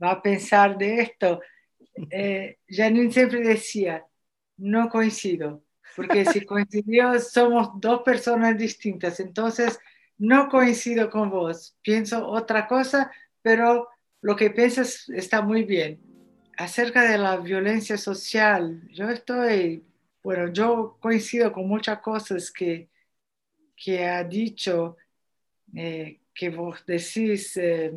[0.01, 1.41] va a pensar de esto,
[2.09, 4.03] eh, Janine siempre decía,
[4.57, 5.63] no coincido,
[5.95, 9.79] porque si coincidió somos dos personas distintas, entonces
[10.17, 13.11] no coincido con vos, pienso otra cosa,
[13.43, 13.88] pero
[14.21, 16.01] lo que piensas está muy bien.
[16.57, 19.86] Acerca de la violencia social, yo estoy,
[20.23, 22.89] bueno, yo coincido con muchas cosas que,
[23.75, 24.97] que ha dicho
[25.76, 27.91] eh, que vos decís, eh,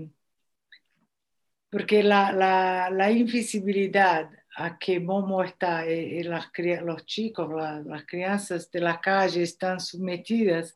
[1.70, 6.50] porque la, la, la, invisibilidad a que Momo está, eh, y las,
[6.82, 7.48] los chicos,
[7.84, 10.72] las crianzas de la calle están sometidas,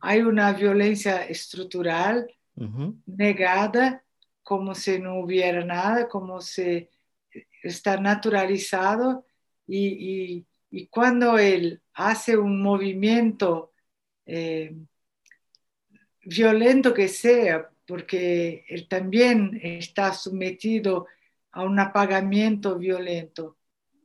[0.00, 4.02] hay una violencia estructural Ujú, negada
[4.42, 6.88] como si no hubiera nada, como si
[7.62, 9.24] está naturalizado
[9.66, 9.86] y,
[10.38, 13.72] y- y cuando él hace un movimiento
[14.26, 14.74] eh,
[16.26, 21.06] violento que sea, porque él también está sometido
[21.52, 23.58] a un apagamiento violento.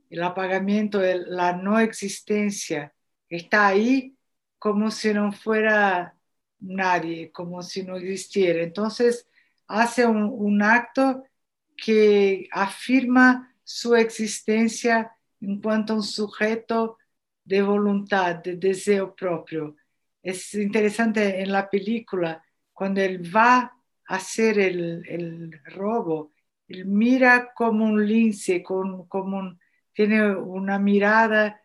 [0.09, 2.93] El apagamiento, el- la no existencia,
[3.29, 4.15] está ahí
[4.59, 6.15] como si no fuera
[6.59, 8.61] nadie, como si no existiera.
[8.63, 9.27] Entonces
[9.67, 11.23] hace un, un acto
[11.77, 15.11] que afirma su existencia
[15.41, 16.97] en cuanto a un sujeto
[17.43, 19.75] de voluntad, de deseo propio.
[20.21, 22.43] Es interesante en la película,
[22.73, 23.57] cuando él va
[24.07, 26.33] a hacer el, el robo,
[26.67, 29.59] él mira como un lince, con, como un-
[29.93, 31.61] tiene una mirada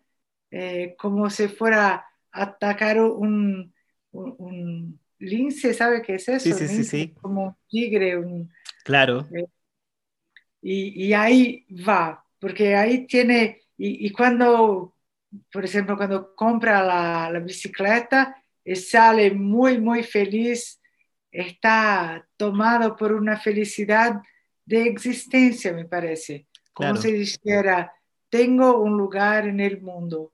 [0.50, 1.94] eh, como si fuera
[2.32, 3.74] a atacar un,
[4.12, 6.54] un, un lince, ¿sabe qué es Sí, eso?
[6.54, 8.50] sí, sí, lince, sí, como un tigre, un,
[8.82, 9.46] claro, eh,
[10.62, 14.94] y, y ahí va, porque ahí tiene, y, y cuando,
[15.52, 18.42] por ejemplo, cuando compra la, la bicicleta,
[18.74, 20.80] sale muy, muy feliz,
[21.30, 24.20] está tomado por una felicidad
[24.64, 27.18] de existencia, me parece, como si claro.
[27.18, 27.92] dijera,
[28.28, 30.32] tengo un lugar en el mundo,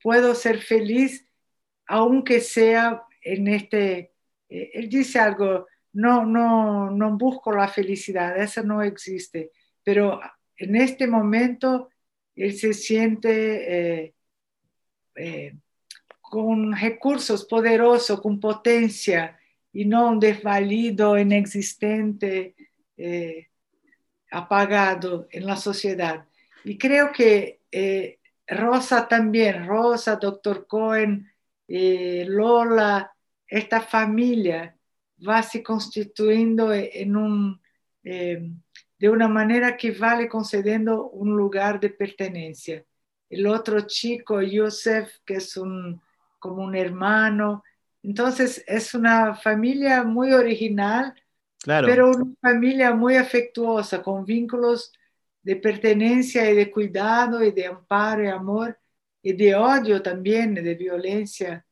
[0.00, 1.26] puedo ser feliz
[1.86, 4.12] aunque sea en este,
[4.48, 9.50] eh, él dice algo, no, no, no busco la felicidad, esa no existe,
[9.82, 10.20] pero
[10.56, 11.90] en este momento
[12.34, 14.14] él se siente eh,
[15.16, 15.56] eh,
[16.34, 19.38] con recursos poderosos, con potencia,
[19.72, 22.56] y no un desvalido, inexistente,
[22.96, 23.50] eh,
[24.32, 26.26] apagado en la sociedad.
[26.64, 28.18] Y creo que eh,
[28.48, 31.30] Rosa también, Rosa, Doctor Cohen,
[31.68, 33.14] eh, Lola,
[33.46, 34.76] esta familia
[35.26, 37.60] va se constituyendo en un,
[38.02, 38.50] eh,
[38.98, 42.84] de una manera que va le concediendo un lugar de pertenencia.
[43.30, 46.02] El otro chico, Yosef, que es un,
[46.44, 47.64] como un hermano.
[48.02, 51.14] Entonces es una familia muy original,
[51.62, 54.92] Claro, pero una familia muy afectuosa, con vínculos
[55.42, 58.78] de pertenencia y de cuidado y de amparo y amor
[59.22, 61.66] y de odio también, de violencia.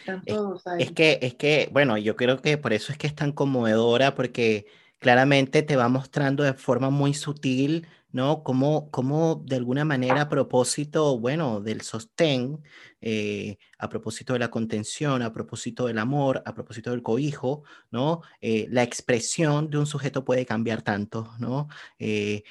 [0.00, 0.94] Están Es, todos es ahí.
[0.94, 4.66] que, es que, bueno, yo creo que por eso es que es tan conmovedora, porque
[5.00, 8.42] claramente te va mostrando de forma muy sutil, ¿no?
[8.44, 12.62] Cómo, cómo de alguna manera a propósito, bueno, del sostén,
[13.00, 18.22] eh, a propósito de la contención, a propósito del amor, a propósito del cobijo, ¿no?
[18.40, 21.68] Eh, la expresión de un sujeto puede cambiar tanto, ¿no?
[21.98, 22.42] Eh,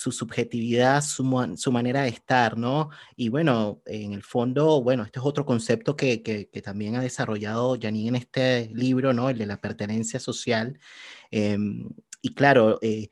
[0.00, 2.88] su subjetividad, su, su manera de estar, ¿no?
[3.16, 7.02] Y bueno, en el fondo, bueno, este es otro concepto que, que, que también ha
[7.02, 9.28] desarrollado Janine en este libro, ¿no?
[9.28, 10.78] El de la pertenencia social.
[11.30, 11.90] Em,
[12.22, 13.10] y claro, eh,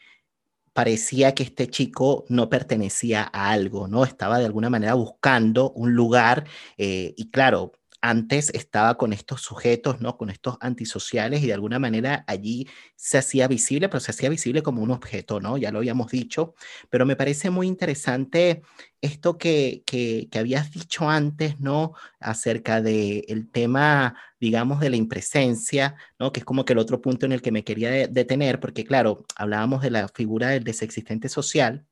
[0.73, 4.05] parecía que este chico no pertenecía a algo, ¿no?
[4.05, 6.47] Estaba de alguna manera buscando un lugar
[6.79, 10.17] eh, y claro, antes estaba con estos sujetos, ¿no?
[10.17, 14.63] Con estos antisociales y de alguna manera allí se hacía visible, pero se hacía visible
[14.63, 15.57] como un objeto, ¿no?
[15.59, 16.55] Ya lo habíamos dicho,
[16.91, 18.63] pero me parece muy interesante
[19.01, 21.93] esto que, que, que habías dicho antes, ¿no?
[22.21, 26.33] Acerca del tema, digamos, de la impresencia ¿no?
[26.33, 28.85] Que es como que el otro punto en el que me quería de- detener, porque
[28.85, 31.87] claro, hablábamos de la figura del desexistente social,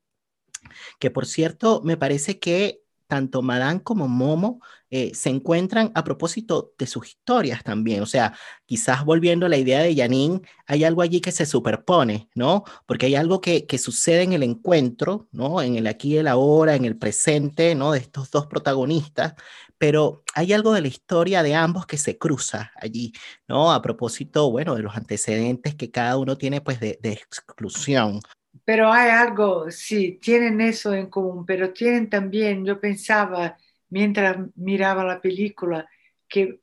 [0.98, 6.72] que por cierto, me parece que tanto Madame como Momo eh, se encuentran a propósito
[6.78, 8.02] de sus historias también.
[8.02, 8.34] O sea,
[8.66, 12.64] quizás volviendo a la idea de Janine, hay algo allí que se superpone, ¿no?
[12.86, 15.61] Porque hay algo que, que sucede en el encuentro, ¿no?
[15.61, 17.92] En el aquí y el ahora, en el presente, ¿no?
[17.92, 19.34] De estos dos protagonistas,
[19.78, 23.12] pero hay algo de la historia de ambos que se cruza allí,
[23.48, 23.72] ¿no?
[23.72, 28.20] A propósito, bueno, de los antecedentes que cada uno tiene, pues, de, de exclusión.
[28.67, 33.59] Pero hay algo, sí, tienen eso en común, pero tienen también, yo pensaba
[33.91, 35.89] mientras miraba la película,
[36.29, 36.61] que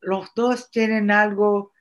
[0.00, 1.72] los dos tienen algo,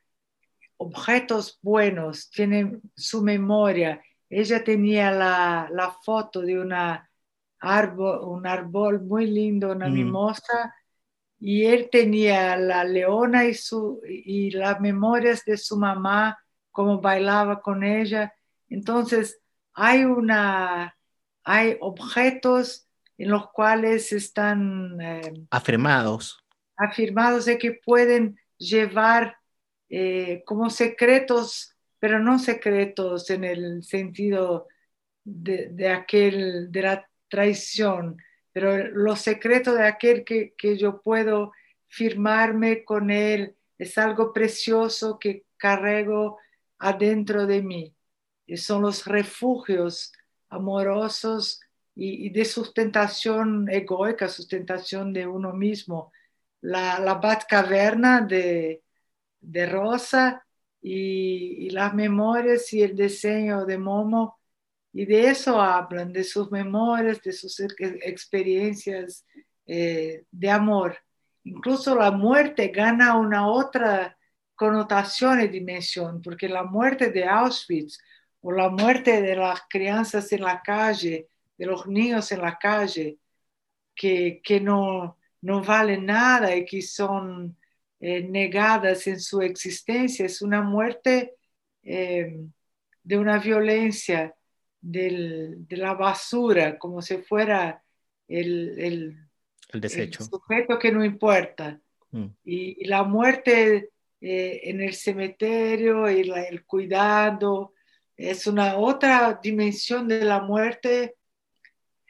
[0.77, 4.01] objetos buenos, tienen su memoria.
[4.29, 7.09] Ella tenía la, la foto de una
[7.59, 10.75] árbol, un árbol muy lindo, una Mm, mimosa,
[11.39, 16.37] y él tenía la leona y, su, y las memorias de su mamá,
[16.71, 18.33] cómo bailaba con ella.
[18.69, 19.39] Entonces,
[19.77, 20.97] hay una,
[21.43, 26.43] hay objetos en los cuales están eh, afirmados.
[26.75, 29.37] afirmados de que pueden llevar
[29.89, 34.67] eh, como secretos, pero no secretos en el sentido
[35.23, 38.17] de, de, aquel, de la traición,
[38.51, 41.51] pero los secretos de aquel que, que yo puedo
[41.87, 46.39] firmarme con él es algo precioso que carrego
[46.79, 47.96] adentro de mí.
[48.47, 50.11] Y son los refugios
[50.49, 51.59] amorosos
[51.93, 56.11] y, de sustentación egoica, sustentación de uno mismo.
[56.61, 58.81] La, la Batcaverna de,
[59.41, 60.45] de Rosa
[60.81, 64.39] y, las memorias y el diseño de Momo.
[64.93, 69.25] Y de eso hablan, de sus memorias, de sus experiencias
[69.65, 70.97] eh, de amor.
[71.43, 74.17] Incluso la muerte gana una otra
[74.55, 77.99] connotación y dimensión, porque la muerte de Auschwitz
[78.41, 81.27] o la muerte de las crianzas en la calle,
[81.57, 83.17] de los niños en la calle,
[83.95, 87.57] que, que no, no valen nada y que son
[87.99, 91.35] eh, negadas en su existencia, es una muerte
[91.83, 92.39] eh,
[93.03, 94.33] de una violencia,
[94.79, 97.83] del, de la basura, como si fuera
[98.27, 99.27] el, el
[99.73, 100.23] el desecho.
[100.23, 101.79] El sujeto que no importa.
[102.11, 102.25] Mm.
[102.45, 107.73] Y, la muerte eh, en el cementerio y el cuidado
[108.17, 111.15] es una otra dimensión de la muerte.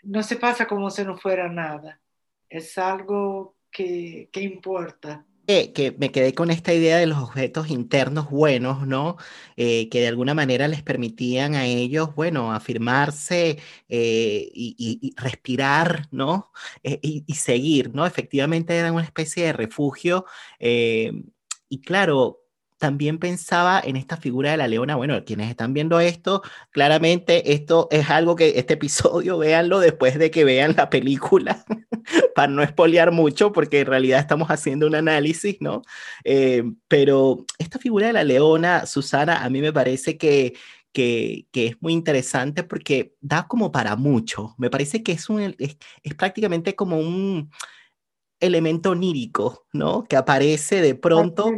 [0.03, 2.01] No se pasa como si no fuera nada.
[2.49, 8.29] Es algo que, que importa que me quedé con esta idea de los objetos internos
[8.29, 9.15] buenos, ¿no?
[9.55, 16.51] Eh, que de alguna manera les permitían a ellos, bueno, afirmarse eh, y, respirar, ¿no?
[16.83, 18.05] Eh, y, seguir, ¿no?
[18.05, 20.25] Efectivamente eran una especie de refugio.
[21.69, 22.41] y claro,
[22.77, 24.95] también pensaba en esta figura de la leona.
[24.95, 30.31] Bueno, quienes están viendo esto, claramente esto es algo que este episodio véanlo después de
[30.31, 31.65] que vean la película,
[32.35, 35.81] para no espolear mucho, porque en realidad estamos haciendo un análisis, ¿no?
[36.23, 40.53] Eh, pero esta figura de la leona, Susana, a mí me parece que,
[40.93, 44.55] que, es muy interesante porque da como para mucho.
[44.57, 47.51] Me parece que es, un, es, es prácticamente como un
[48.39, 50.03] elemento onírico, ¿no?
[50.05, 51.51] Que aparece de pronto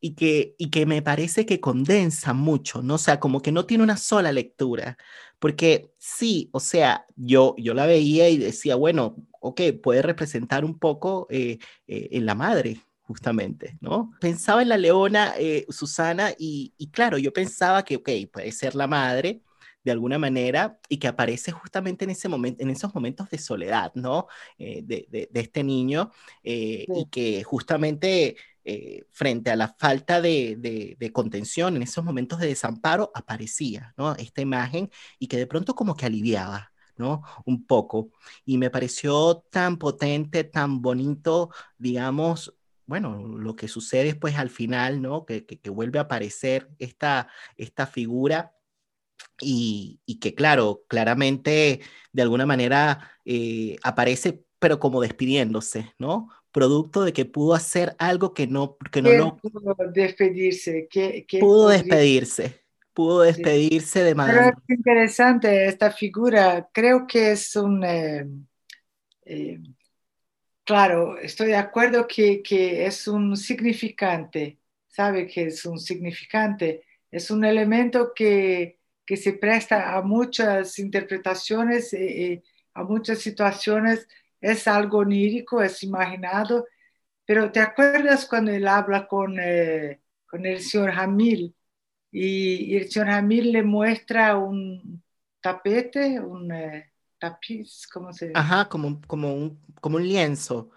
[0.00, 2.94] y que, y que me parece que condensa mucho, ¿no?
[2.94, 4.96] O sea, como que no tiene una sola lectura,
[5.38, 10.78] porque sí, o sea, yo, yo la veía y decía, bueno, ok, puede representar un
[10.78, 14.12] poco eh, eh, en la madre, justamente, ¿no?
[14.20, 18.74] Pensaba en la leona eh, Susana y, y, claro, yo pensaba que, ok, puede ser
[18.74, 19.42] la madre
[19.84, 23.92] de alguna manera y que aparece justamente en, ese momento, en esos momentos de soledad,
[23.94, 24.26] ¿no?
[24.58, 26.10] de, de, de, este niño
[26.42, 28.36] y que justamente
[28.70, 33.94] eh, frente a la falta de, contención, en esos momentos de desamparo, aparecía.
[34.18, 37.22] Esta imagen y que de pronto como que aliviaba, ¿no?
[37.46, 38.10] Un poco.
[38.44, 41.48] Y me pareció tan potente, tan bonito,
[41.78, 42.54] digamos,
[42.84, 45.24] bueno, lo que sucede después al final, ¿no?
[45.24, 48.52] Que, vuelve a aparecer esta, esta figura
[49.40, 51.80] y, que, claro, claramente,
[52.12, 56.28] de alguna manera, eh, aparece, pero como despidiéndose, ¿no?
[56.52, 59.36] Producto de que pudo hacer algo que no, que no lo...
[59.36, 60.88] Pudo despedirse.
[60.90, 62.60] ¿Qué, pudo despedirse.
[62.94, 64.38] Pudo despedirse de Madame.
[64.38, 66.68] Pero es interesante esta figura.
[66.72, 67.84] Creo que es un...
[67.84, 68.26] Eh,
[69.24, 69.60] eh,
[70.64, 74.58] claro, estoy de acuerdo que, que es un significante.
[74.88, 76.84] ¿Sabe que es un significante?
[77.10, 82.42] Es un elemento que, que se presta a muchas interpretaciones, eh,
[82.74, 84.08] a muchas situaciones
[84.40, 86.66] es algo onírico, es imaginado,
[87.24, 91.54] pero ¿te acuerdas cuando él habla con, eh, con el señor Hamil
[92.10, 95.02] y, el señor Hamil le muestra un
[95.40, 98.38] tapete, un eh, tapiz, ¿cómo se dice?
[98.38, 100.70] Ajá, como, como, un, como un lienzo.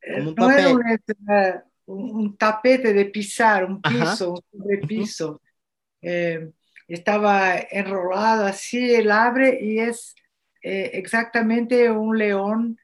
[0.00, 5.42] Eh, como un, no un, tapete de pisar, un piso, un sobrepiso.
[6.86, 10.14] estaba enrolado así, él abre y es
[10.62, 12.78] eh, exactamente un león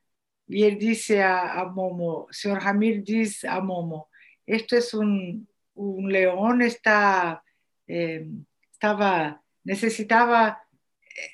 [0.46, 4.08] y él dice a, Momo, señor Jamil dice a Momo,
[4.46, 7.42] esto es un, un león, está,
[7.86, 8.26] eh,
[8.70, 10.62] estaba, necesitaba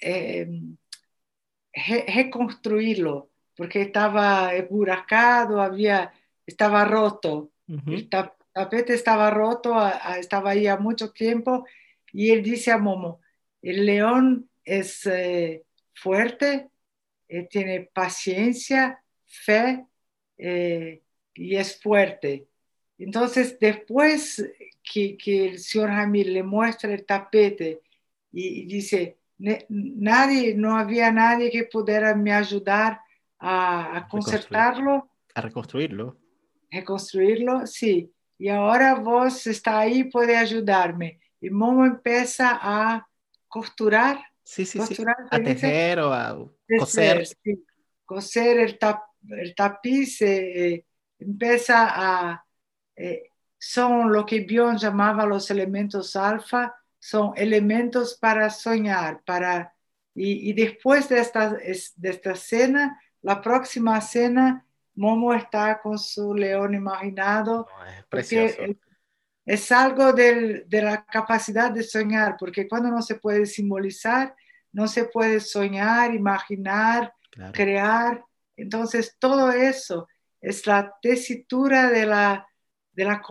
[0.01, 0.49] eh,
[2.07, 6.13] reconstruirlo porque estaba emburacado, había,
[6.47, 7.51] estaba roto,
[7.87, 9.77] el tapete estaba roto,
[10.19, 11.67] estaba ahí a mucho tiempo
[12.13, 13.21] y él dice a Momo,
[13.61, 15.07] el león es
[16.01, 16.71] fuerte,
[17.29, 19.87] eh, tiene paciencia, fe
[20.39, 21.03] eh,
[21.35, 22.49] y es fuerte.
[22.99, 24.45] Entonces, después
[24.83, 27.81] que, el señor Jamil le muestra el tapete
[28.33, 33.01] y, dice, nadie, no había nadie que pudiera me ayudar
[33.39, 35.09] a, concertarlo.
[35.35, 36.17] A reconstruirlo.
[36.71, 38.13] Reconstruirlo, sí.
[38.39, 41.21] Y ahora vos está ahí, puede ayudarme.
[41.41, 43.07] Y Momo empieza a
[43.49, 45.05] costurar Sí, sí, sí.
[45.31, 46.37] A tejer o a
[46.77, 47.25] coser.
[48.05, 48.79] Coser el,
[49.29, 50.85] el tapiz, eh,
[51.21, 52.45] empieza a...
[52.97, 59.73] Eh, son lo que Bion llamaba los elementos alfa, son elementos para soñar, para
[60.17, 66.75] y, después de esta, de esta cena, la próxima cena, Momo está con su león
[66.75, 67.69] imaginado.
[67.97, 68.57] es precioso.
[69.47, 74.35] Es, algo de la capacidad de soñar, porque cuando no se puede simbolizar,
[74.73, 77.15] no se puede soñar, imaginar,
[77.53, 78.25] crear.
[78.57, 80.09] Entonces, todo eso
[80.41, 82.47] es la tesitura de la,
[82.93, 83.23] de la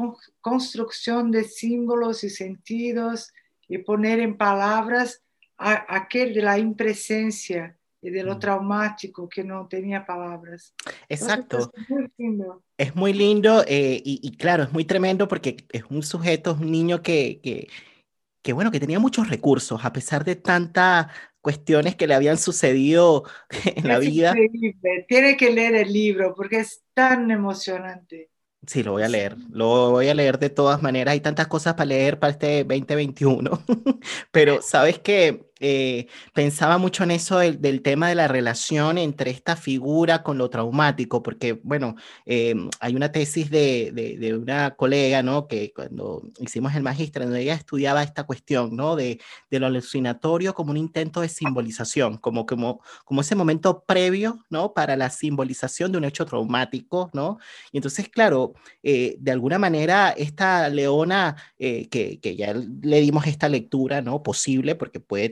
[0.42, 3.32] construcción de símbolos y sentidos
[3.68, 5.22] y poner en palabras
[5.58, 8.40] aquel de la impresencia y de lo mm.
[8.40, 10.74] traumático que no tenía palabras.
[11.10, 11.72] Exacto.
[11.76, 12.64] es muy lindo.
[12.78, 17.02] Es muy lindo eh, y, claro, es muy tremendo porque es un sujeto, un niño
[17.02, 17.68] que, que,
[18.42, 21.08] que, bueno, que tenía muchos recursos a pesar de tantas
[21.42, 23.24] cuestiones que le habían sucedido
[23.76, 24.32] en la vida.
[24.32, 25.06] Increíble.
[25.08, 28.30] Tiene que leer el libro porque es tan emocionante.
[28.68, 31.14] Sí, lo voy a leer, lo voy a leer de todas maneras.
[31.14, 33.64] Hay tantas cosas para leer para este 2021,
[34.32, 39.56] pero sabes que eh, pensaba mucho en eso del, tema de la relación entre esta
[39.56, 41.96] figura con lo traumático, porque, bueno,
[42.26, 45.48] eh, hay una tesis de, de, una colega, ¿no?
[45.48, 48.96] Que cuando hicimos el magíster, donde ella estudiaba esta cuestión, ¿no?
[48.96, 54.46] De, de, lo alucinatorio como un intento de simbolización, como, como, como ese momento previo,
[54.50, 54.74] ¿no?
[54.74, 57.38] Para la simbolización de un hecho traumático, ¿no?
[57.72, 58.54] Y entonces, claro,
[58.84, 64.24] eh, de alguna manera, esta leona, que, que ya le dimos esta lectura, ¿no?
[64.24, 65.30] Posible, porque puede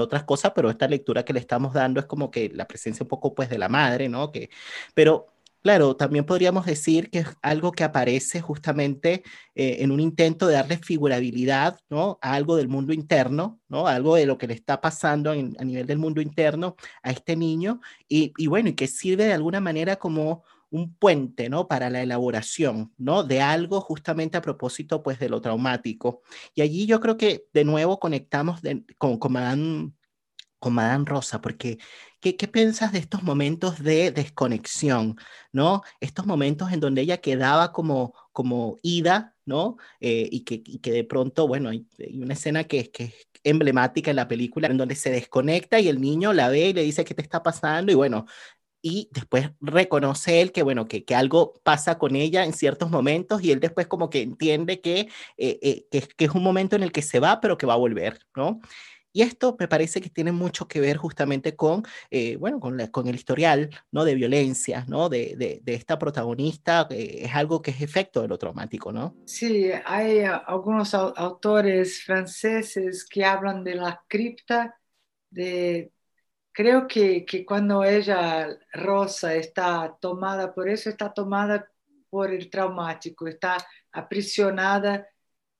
[0.00, 3.08] otras cosas, pero esta lectura que le estamos dando es como que la presencia un
[3.08, 4.32] poco pues de la madre, ¿no?
[4.32, 4.50] Que,
[4.94, 5.28] pero
[5.66, 9.24] Claro, también podríamos decir que es algo que aparece justamente
[9.56, 12.20] eh, en un intento de darle figurabilidad ¿no?
[12.22, 13.88] a algo del mundo interno, ¿no?
[13.88, 17.80] algo de lo que le está pasando a nivel del mundo interno a este niño,
[18.08, 21.68] y, y, bueno, y que sirve de alguna manera como un puente, ¿no?
[21.68, 23.24] Para la elaboración, ¿no?
[23.24, 26.22] De algo justamente a propósito, pues, de lo traumático.
[26.54, 28.60] Y allí yo creo que de nuevo conectamos
[28.98, 29.92] con, con Madame
[30.58, 31.78] con Madame Rosa, porque
[32.20, 35.16] ¿qué, ¿qué, piensas de estos momentos de desconexión,
[35.52, 35.82] ¿no?
[36.00, 39.76] Estos momentos en donde ella quedaba como, como ida, ¿no?
[40.00, 41.86] Eh, y, que, y, que, de pronto, bueno, hay,
[42.20, 43.14] una escena que, que, es
[43.44, 46.82] emblemática en la película, en donde se desconecta y el niño la ve y le
[46.82, 48.26] dice qué te está pasando, y bueno,
[48.86, 53.42] y después reconoce él que, bueno, que, que, algo pasa con ella en ciertos momentos
[53.42, 56.84] y él después como que entiende que, eh, eh, que, que, es un momento en
[56.84, 58.60] el que se va, pero que va a volver, ¿no?
[59.12, 61.82] Y esto me parece que tiene mucho que ver justamente con,
[62.12, 64.04] eh, bueno, con, con, el historial, ¿no?
[64.04, 65.08] De violencia, ¿no?
[65.08, 69.16] De, de, de esta protagonista, es algo que es efecto de lo traumático, ¿no?
[69.24, 74.78] Sí, hay algunos autores franceses que hablan de la cripta
[75.30, 75.90] de
[76.56, 81.70] creo que, que, cuando ella, Rosa, está tomada por eso, está tomada
[82.08, 83.58] por el traumático, está
[83.92, 85.06] aprisionada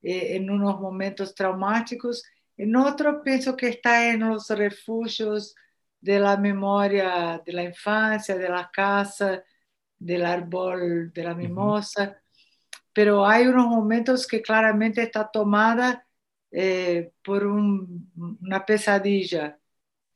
[0.02, 2.24] eh, en unos momentos traumáticos.
[2.56, 5.54] En otro pienso que está en los refugios
[6.00, 9.44] de la memoria de la infancia, de la casa,
[9.98, 12.22] del árbol de la mimosa.
[12.94, 16.06] Pero hay unos momentos que claramente está tomada
[16.50, 19.58] eh, por un, una pesadilla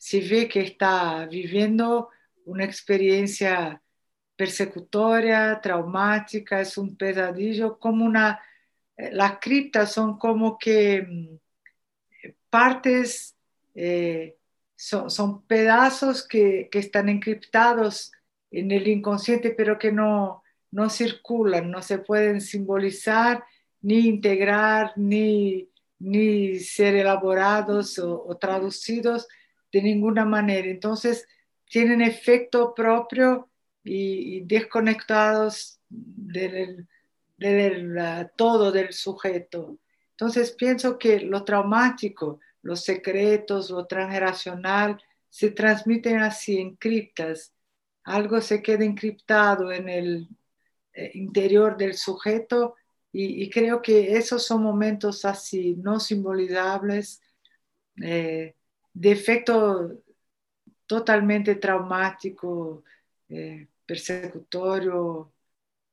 [0.00, 2.08] se ve que está viviendo
[2.46, 3.82] una experiencia
[4.34, 8.40] persecutoria, traumática, es un pesadillo, como una,
[8.96, 11.36] eh, las criptas son como que mm,
[12.48, 13.36] partes,
[13.74, 14.38] eh,
[14.74, 18.10] son, pedazos que, están encriptados
[18.50, 23.44] en el inconsciente, pero que no, no circulan, no se pueden simbolizar,
[23.82, 29.28] ni integrar, ni, ni ser elaborados o traducidos,
[29.72, 30.68] de ninguna manera.
[30.68, 31.26] Entonces,
[31.64, 33.48] tienen efecto propio
[33.84, 36.86] y, desconectados del,
[38.36, 39.78] todo del sujeto.
[40.10, 47.54] Entonces, pienso que lo traumático, los secretos, lo transgeneracional, se transmiten así en criptas.
[48.04, 50.28] Algo se queda encriptado en el
[50.92, 52.74] eh, interior del sujeto
[53.12, 57.20] y, creo que esos son momentos así, no simbolizables,
[58.00, 58.54] eh,
[58.92, 60.02] de efecto
[60.86, 62.84] totalmente traumático,
[63.28, 65.32] eh, persecutorio,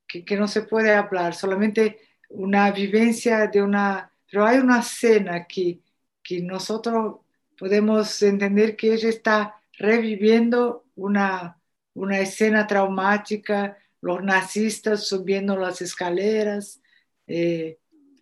[0.07, 4.11] que, que, no se puede hablar, solamente una vivencia de una...
[4.29, 5.79] Pero hay una escena que,
[6.23, 7.17] que nosotros
[7.57, 11.59] podemos entender que ella está reviviendo una,
[11.93, 16.81] una escena traumática, los nazistas subiendo las escaleras,
[17.27, 17.77] eh,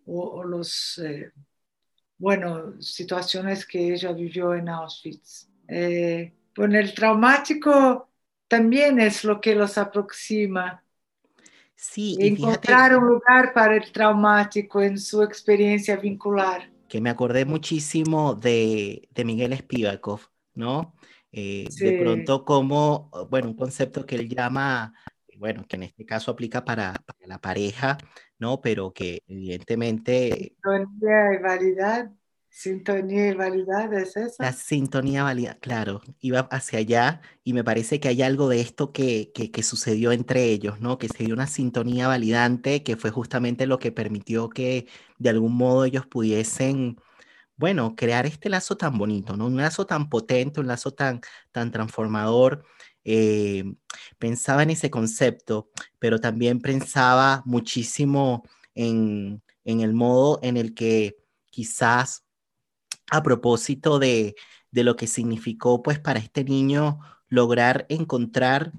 [0.05, 0.97] o, los...
[0.99, 1.32] Eh,
[2.18, 5.49] bueno, situaciones que ella vivió en Auschwitz.
[5.68, 8.09] Eh, bueno, el traumático
[8.47, 10.84] también es lo que los aproxima.
[11.76, 16.72] Sí, y encontrar un lugar para el traumático en su experiencia vincular.
[16.88, 20.22] Que me acordé muchísimo de, de Miguel Spivakov,
[20.53, 20.95] ¿no?
[21.32, 24.93] Eh, de pronto como, bueno, un concepto que él llama,
[25.38, 27.97] bueno, que en este caso aplica para, para la pareja,
[28.39, 28.61] ¿no?
[28.61, 30.55] Pero que evidentemente...
[30.63, 32.11] Sintonía y validad,
[32.49, 34.36] sintonía y validad, ¿es eso?
[34.39, 38.91] La sintonía válida, claro, iba hacia allá y me parece que hay algo de esto
[38.91, 40.97] que, que, que sucedió entre ellos, ¿no?
[40.97, 45.55] Que se dio una sintonía validante que fue justamente lo que permitió que de algún
[45.55, 46.97] modo ellos pudiesen
[47.57, 49.47] bueno, crear este lazo tan bonito, ¿no?
[49.47, 51.21] Un lazo tan potente, un lazo tan,
[51.51, 52.65] tan transformador.
[53.06, 53.64] Eh,
[54.18, 58.43] pensaba en ese concepto, pero también pensaba muchísimo
[58.74, 61.16] en, en el modo en el que
[61.51, 62.26] quizás
[63.12, 64.36] a propósito de,
[64.72, 66.99] de lo que significó pues para este niño
[67.30, 68.74] lograr encontrar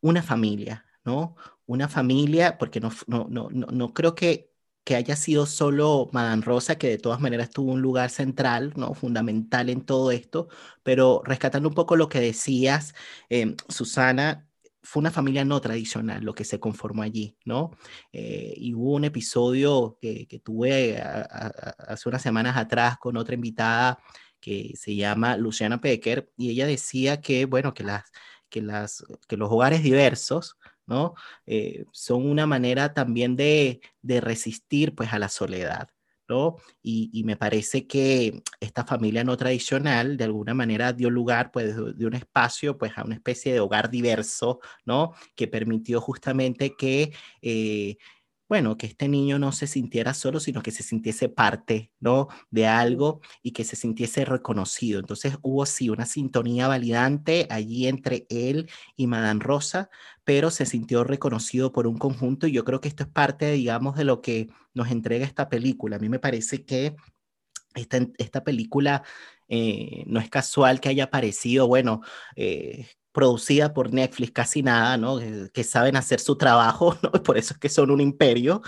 [0.00, 1.36] una familia, ¿no?
[1.66, 4.45] Una familia, porque no, no, no, no creo que
[4.86, 8.94] que haya sido solo Madame Rosa, que de todas maneras tuvo un lugar central, ¿no?
[8.94, 10.48] fundamental en todo esto,
[10.84, 12.94] pero rescatando un poco lo que decías,
[13.28, 14.48] em, Susana,
[14.82, 17.72] fue una familia no tradicional lo que se conformó allí, ¿no?
[18.12, 23.98] Eh, y hubo un episodio que, que tuve hace unas semanas atrás con otra invitada
[24.40, 28.04] que se llama Luciana Pecker, y ella decía que, bueno, que, las,
[28.48, 30.56] que, las, que los hogares diversos,
[30.86, 31.14] ¿no?
[31.46, 35.88] Eh, son una manera también de, resistir pues a la soledad,
[36.28, 36.56] ¿no?
[36.82, 42.06] Y, me parece que esta familia no tradicional de alguna manera dio lugar pues de
[42.06, 45.12] un espacio pues a una especie de hogar diverso, ¿no?
[45.34, 47.12] Que permitió justamente que
[47.42, 47.96] eh,
[48.48, 52.28] bueno, que este niño no se sintiera solo, sino que se sintiese parte, ¿no?
[52.50, 55.00] De algo y que se sintiese reconocido.
[55.00, 59.90] Entonces hubo sí una sintonía validante allí entre él y Madame Rosa,
[60.24, 63.96] pero se sintió reconocido por un conjunto y yo creo que esto es parte, digamos,
[63.96, 65.96] de lo que nos entrega esta película.
[65.96, 66.94] A mí me parece que
[67.74, 69.02] esta, esta película
[69.48, 72.00] eh, no es casual que haya aparecido, bueno,
[72.36, 72.86] eh,
[73.16, 75.18] producida por Netflix, casi nada, ¿no?
[75.54, 77.10] Que, saben hacer su trabajo, ¿no?
[77.22, 78.60] Por eso es que son un imperio.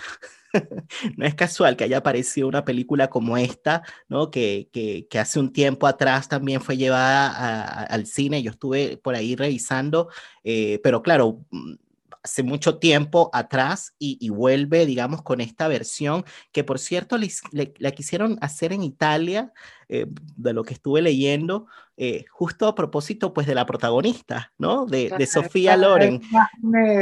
[1.18, 4.30] no es casual que haya aparecido una película como esta, ¿no?
[4.30, 8.42] Que, que, que hace un tiempo atrás también fue llevada al cine.
[8.42, 10.08] Yo estuve por ahí revisando,
[10.44, 11.74] eh, pero claro, mm,
[12.22, 17.18] hace mucho tiempo atrás y, vuelve, digamos, con esta versión que, por cierto,
[17.52, 19.52] la quisieron hacer en Italia,
[19.90, 21.66] eh, de lo que estuve leyendo,
[21.96, 24.84] eh, justo a propósito, pues, de la protagonista, ¿no?
[24.84, 26.20] De, de Sofía Loren.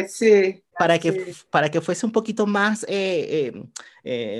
[0.09, 0.63] Sí.
[0.79, 3.65] Para que, para que fuese un poquito más eh,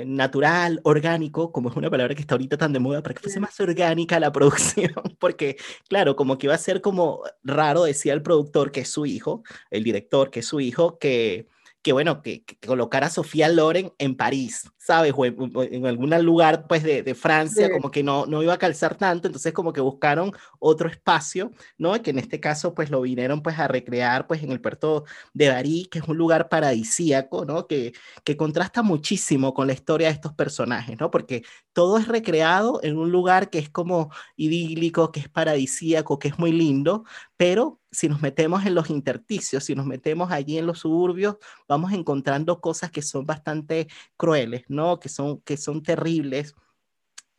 [0.05, 3.39] natural, orgánico, como es una palabra que está ahorita tan de moda, para que fuese
[3.39, 5.57] más orgánica la producción, porque,
[5.89, 9.43] claro, como que iba a ser como raro, decía el productor, que es su hijo,
[9.71, 11.47] el director, que es su hijo, que,
[11.87, 15.13] que bueno, que, colocar a Sofía Loren en París, ¿sabes?
[15.15, 18.97] O en, algún lugar, pues, de, de Francia, como que no, no iba a calzar
[18.97, 22.01] tanto, entonces como que buscaron otro espacio, ¿no?
[22.01, 25.47] Que en este caso, pues, lo vinieron, pues, a recrear, pues, en el puerto de
[25.47, 27.67] Bari, que es un lugar paradisíaco, ¿no?
[27.67, 27.93] Que,
[28.25, 31.09] que contrasta muchísimo con la historia de estos personajes, ¿no?
[31.09, 36.27] Porque todo es recreado en un lugar que es como idílico, que es paradisíaco, que
[36.27, 37.05] es muy lindo,
[37.37, 41.93] pero si nos metemos en los intersticios, si nos metemos allí en los suburbios, vamos
[41.93, 44.99] encontrando cosas que son bastante crueles, ¿no?
[44.99, 46.55] Que son, que son terribles.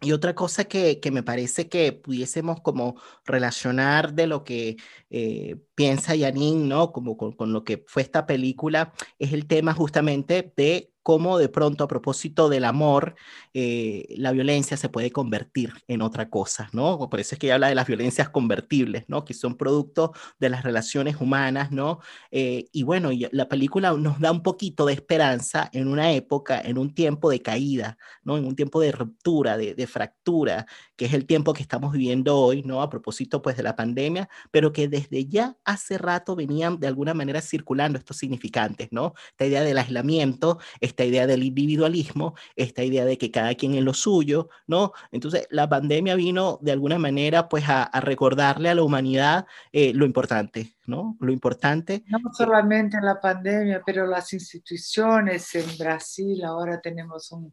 [0.01, 4.77] Y otra cosa que, que, me parece que pudiésemos como relacionar de lo que
[5.11, 6.93] eh, piensa Janine, ¿no?
[6.93, 11.49] Como con, con, lo que fue esta película, es el tema justamente de cómo de
[11.49, 13.15] pronto a propósito del amor,
[13.55, 16.99] eh, la violencia se puede convertir en otra cosa, ¿no?
[17.09, 19.25] Por eso es que ella habla de las violencias convertibles, ¿no?
[19.25, 22.01] Que son producto de las relaciones humanas, ¿no?
[22.31, 26.79] Eh, y bueno, la película nos da un poquito de esperanza en una época, en
[26.79, 28.37] un tiempo de caída, ¿no?
[28.37, 32.37] En un tiempo de ruptura, de, de fractura, que es el tiempo que estamos viviendo
[32.37, 32.83] hoy, ¿no?
[32.83, 37.15] A propósito, pues, de la pandemia, pero que desde ya hace rato venían de alguna
[37.15, 39.15] manera circulando estos significantes, ¿no?
[39.31, 40.59] Esta idea del aislamiento,
[40.89, 44.93] esta idea del individualismo, esta idea de que cada quien en lo suyo, ¿no?
[45.13, 50.05] Entonces, la pandemia vino de alguna manera pues a, recordarle a la humanidad eh, lo
[50.05, 51.17] importante, ¿no?
[51.21, 52.05] Lo importante.
[52.09, 57.53] No solamente la pandemia, pero las instituciones en Brasil, ahora tenemos un,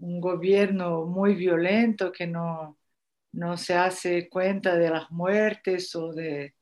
[0.00, 2.78] un gobierno muy violento que no,
[3.32, 6.54] no se hace cuenta de las muertes o de...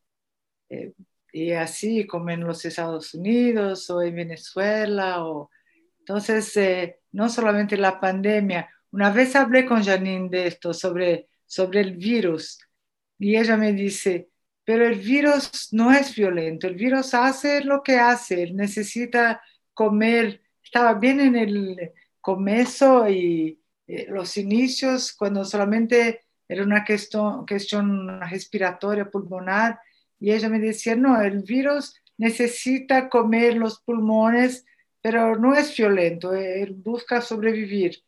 [0.68, 0.92] Eh,
[1.32, 5.50] y así como en los Estados Unidos o en Venezuela o
[6.08, 11.80] entonces, eh, no solamente la pandemia, una vez hablé con Janine de esto, sobre, sobre
[11.80, 12.58] el virus,
[13.18, 14.30] y ella me dice,
[14.64, 19.42] pero el virus no es violento, el virus hace lo que hace, necesita
[19.74, 21.92] comer, estaba bien en el
[22.22, 29.78] comienzo y eh, los inicios, cuando solamente era una cuestión, cuestión respiratoria pulmonar,
[30.18, 34.64] y ella me decía, no, el virus necesita comer los pulmones,
[35.00, 38.02] pero no es violento, él busca sobrevivir.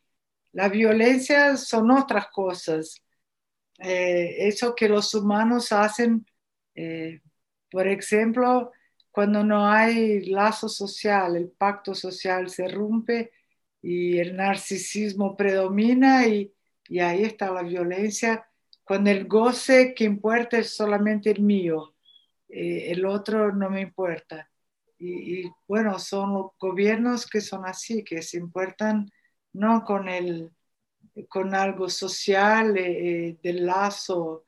[0.53, 3.03] La violencia son otras cosas.
[3.79, 6.27] Eh, eso que los humanos hacen,
[6.75, 7.21] eh,
[7.71, 8.73] por ejemplo,
[9.11, 13.33] cuando no hay lazo social, el pacto social se rompe
[13.83, 16.53] y el narcisismo predomina y,
[17.01, 18.49] ahí está la violencia,
[18.85, 21.95] cuando el goce que importa es solamente el mío,
[22.49, 24.50] eh, el otro no me importa.
[25.03, 29.11] Y, bueno, son gobiernos que son así, que se importan
[29.53, 30.53] no con el
[31.29, 34.45] con algo social, eh, eh, del lazo,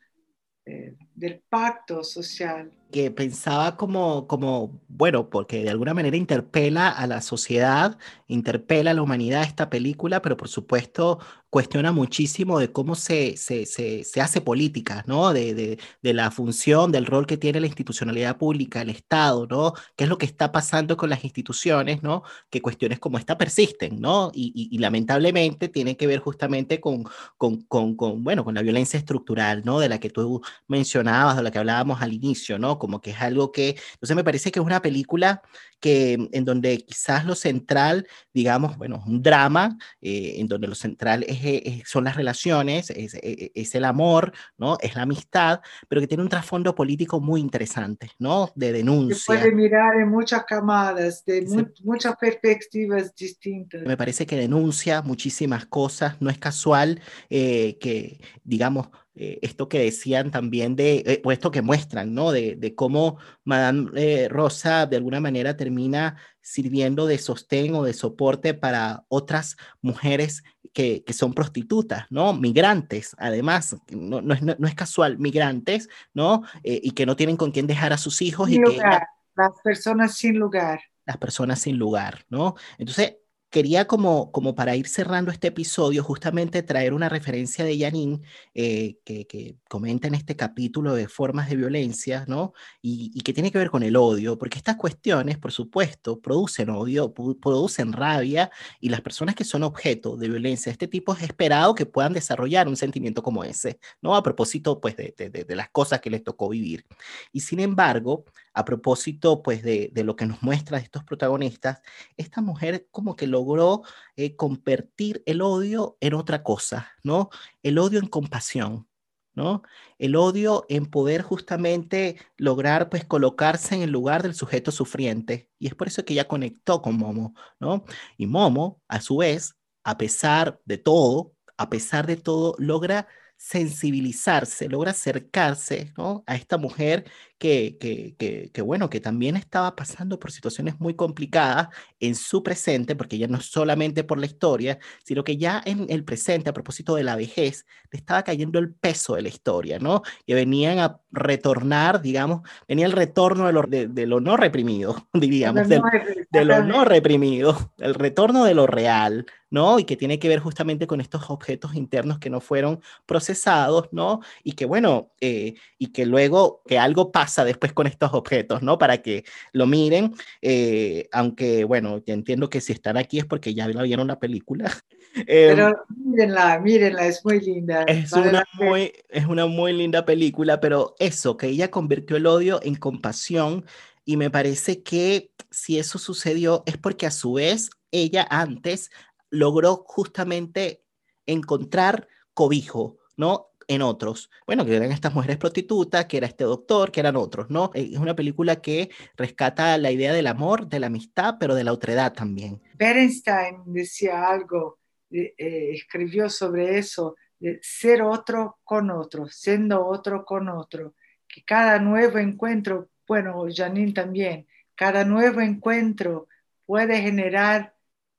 [0.64, 2.70] eh, del pacto social.
[2.92, 8.94] Que pensaba como, como, bueno, porque de alguna manera interpela a la sociedad, interpela a
[8.94, 11.18] la humanidad esta película, pero por supuesto
[11.52, 15.34] cuestiona muchísimo de cómo se, se, se, hace política, ¿no?
[15.34, 19.74] De, de, de, la función, del rol que tiene la institucionalidad pública, el Estado, ¿no?
[19.94, 22.22] ¿Qué es lo que está pasando con las instituciones, ¿no?
[22.48, 24.30] Que cuestiones como esta persisten, ¿no?
[24.32, 27.04] Y, y, lamentablemente tiene que ver justamente con,
[27.36, 29.78] con, con, con, bueno, con la violencia estructural, ¿no?
[29.78, 32.78] De la que tú mencionabas, de la que hablábamos al inicio, ¿no?
[32.82, 35.40] Como que es algo que, entonces me parece que es una película
[35.78, 41.24] que en donde quizás lo central, digamos, bueno, un drama, eh, en donde lo central
[41.28, 44.78] es son las relaciones, e, e, es, el amor, ¿no?
[44.80, 48.50] Es la amistad, pero que tiene un trasfondo político muy interesante, ¿no?
[48.56, 49.16] De denuncia.
[49.16, 51.46] Se puede mirar en muchas camadas, de
[51.84, 53.82] muchas perspectivas distintas.
[53.82, 59.78] Me parece que denuncia muchísimas cosas, no es casual eh, que, digamos, eh, esto que
[59.78, 62.32] decían también de, eh, o esto que muestran, ¿no?
[62.32, 67.92] De, de cómo Madame eh, Rosa de alguna manera termina sirviendo de sostén o de
[67.92, 70.42] soporte para otras mujeres
[70.72, 72.32] que, que son prostitutas, ¿no?
[72.32, 76.42] Migrantes, además, no, no, es, no es, casual, migrantes, ¿no?
[76.64, 78.48] y que no tienen con quién dejar a sus hijos.
[78.48, 79.06] Sin y lugar, que,
[79.36, 80.80] las personas sin lugar.
[81.04, 82.54] Las personas sin lugar, ¿no?
[82.78, 83.16] Entonces,
[83.52, 88.22] quería como, como para ir cerrando este episodio, justamente traer una referencia de Janine
[88.54, 92.54] eh, que, que, comenta en este capítulo de formas de violencia, ¿no?
[92.80, 96.70] Y, y, que tiene que ver con el odio, porque estas cuestiones, por supuesto, producen
[96.70, 98.50] odio, producen rabia,
[98.80, 102.14] y las personas que son objeto de violencia de este tipo es esperado que puedan
[102.14, 104.16] desarrollar un sentimiento como ese, ¿no?
[104.16, 106.86] A propósito, pues, de, de, de las cosas que les tocó vivir.
[107.32, 108.24] Y sin embargo,
[108.54, 111.80] a propósito, pues, de, lo que nos muestra estos protagonistas,
[112.16, 113.82] esta mujer como que logró
[114.16, 117.30] eh, convertir el odio en otra cosa, ¿no?
[117.62, 118.88] El odio en compasión,
[119.34, 119.62] ¿no?
[119.98, 125.48] El odio en poder justamente lograr, pues, colocarse en el lugar del sujeto sufriente.
[125.58, 127.84] Y es por eso que ella conectó con Momo, ¿no?
[128.16, 133.06] Y Momo, a su vez, a pesar de todo, a pesar de todo, logra
[133.42, 136.22] sensibilizarse, logra acercarse ¿no?
[136.28, 137.10] a esta mujer
[137.42, 142.44] que, que, que, que, bueno, que también estaba pasando por situaciones muy complicadas en su
[142.44, 146.52] presente, porque ya no solamente por la historia, sino que ya en el presente, a
[146.52, 150.02] propósito de la vejez, le estaba cayendo el peso de la historia, ¿no?
[150.24, 155.08] Que venían a retornar, digamos, venía el retorno de lo, de, de lo no reprimido,
[155.12, 155.82] diríamos, del,
[156.30, 159.78] de lo no reprimido, el retorno de lo real, ¿no?
[159.78, 164.20] Y que tiene que ver justamente con estos objetos internos que no fueron procesados, ¿no?
[164.42, 168.78] Y que, bueno, eh, y que luego que algo pasa después con estos objetos, ¿no?
[168.78, 173.54] Para que lo miren, eh, aunque, bueno, ya entiendo que si están aquí es porque
[173.54, 174.70] ya la vieron la película.
[175.26, 177.84] Pero eh, mírenla, mírenla, es muy linda.
[177.84, 182.60] Es una muy, es una muy linda película, pero eso, que ella convirtió el odio
[182.62, 183.66] en compasión
[184.06, 188.90] y me parece que si eso sucedió es porque a su vez ella antes
[189.30, 190.82] logró justamente
[191.26, 193.51] encontrar cobijo, ¿no?
[193.68, 194.30] En otros.
[194.46, 197.70] Bueno, que eran estas mujeres prostitutas, que era este doctor, que eran otros, ¿no?
[197.74, 201.64] Eh, es una película que rescata la idea del amor, de la amistad, pero de
[201.64, 202.60] la otredad también.
[202.74, 204.78] Bernstein decía algo,
[205.10, 210.94] eh, eh, escribió sobre eso, de ser otro con otro, siendo otro con otro,
[211.26, 216.28] que cada nuevo encuentro, bueno, Janine también, cada nuevo encuentro
[216.66, 217.74] puede generar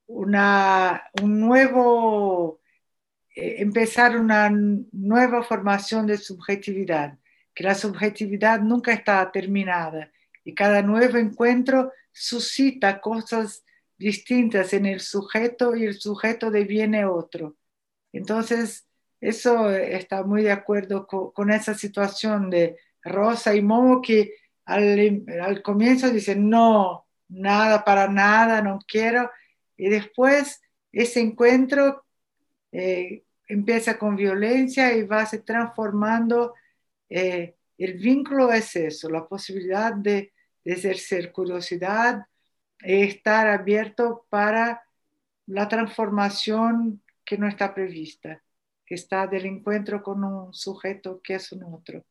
[0.08, 2.60] una, un nuevo
[3.36, 7.18] empezar una nueva formación de subjetividad,
[7.54, 10.12] que la subjetividad nunca está terminada
[10.44, 13.64] y cada nuevo encuentro suscita cosas
[13.98, 17.56] distintas en el sujeto y el sujeto deviene otro.
[18.12, 18.88] Entonces,
[19.22, 25.62] eso está muy de acuerdo con, esa situación de Rosa y Momo que al, al
[25.62, 29.32] comienzo dicen, no, nada para nada, no quiero.
[29.78, 30.62] Y después
[30.92, 32.03] ese encuentro
[32.74, 36.56] eh, empieza con violencia y va se transformando.
[37.10, 40.34] Eh, el vínculo es eso, la posibilidad de,
[40.66, 42.26] de ejercer curiosidad,
[42.80, 44.84] estar abierto para
[45.46, 48.42] la transformación que no está prevista,
[48.86, 52.04] que está del encuentro con un sujeto que es un otro.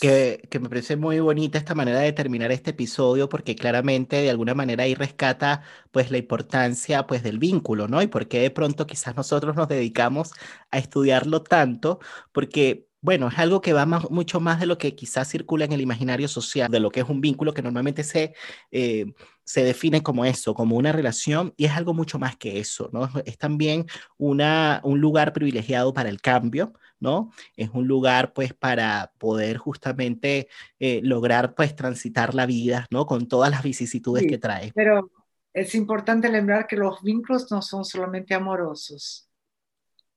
[0.00, 4.54] Que, me parece muy bonita esta manera de terminar este episodio porque claramente de alguna
[4.54, 8.00] manera ahí rescata pues la importancia pues del vínculo, ¿no?
[8.00, 10.32] Y por qué de pronto quizás nosotros nos dedicamos
[10.70, 11.98] a estudiarlo tanto
[12.30, 15.82] porque bueno, es algo que va mucho más de lo que quizás circula en el
[15.82, 18.32] imaginario social, de lo que es un vínculo que normalmente se,
[18.70, 19.12] eh,
[19.44, 23.10] se define como eso, como una relación, y es algo mucho más que eso, ¿no?
[23.24, 23.86] Es también
[24.16, 27.30] una, un lugar privilegiado para el cambio, ¿no?
[27.56, 33.06] Es un lugar, pues, para poder justamente eh, lograr, pues, transitar la vida, ¿no?
[33.06, 34.72] Con todas las vicisitudes que trae.
[34.74, 35.10] Pero
[35.52, 39.28] es importante lembrar que los vínculos no son solamente amorosos.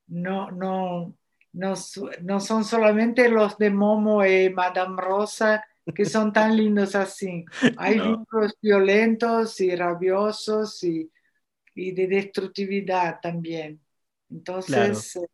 [0.08, 1.14] No, no,
[1.52, 1.74] no,
[2.22, 7.46] no son solamente los de Momo y Madame Rosa que son tan lindos así.
[7.78, 11.10] Hay vínculos violentos y rabiosos y,
[11.76, 13.80] y de destructividad también.
[14.30, 15.28] Entonces, eh,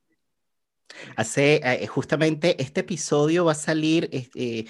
[1.15, 4.65] Hace eh, justamente este episodio va a salir eh,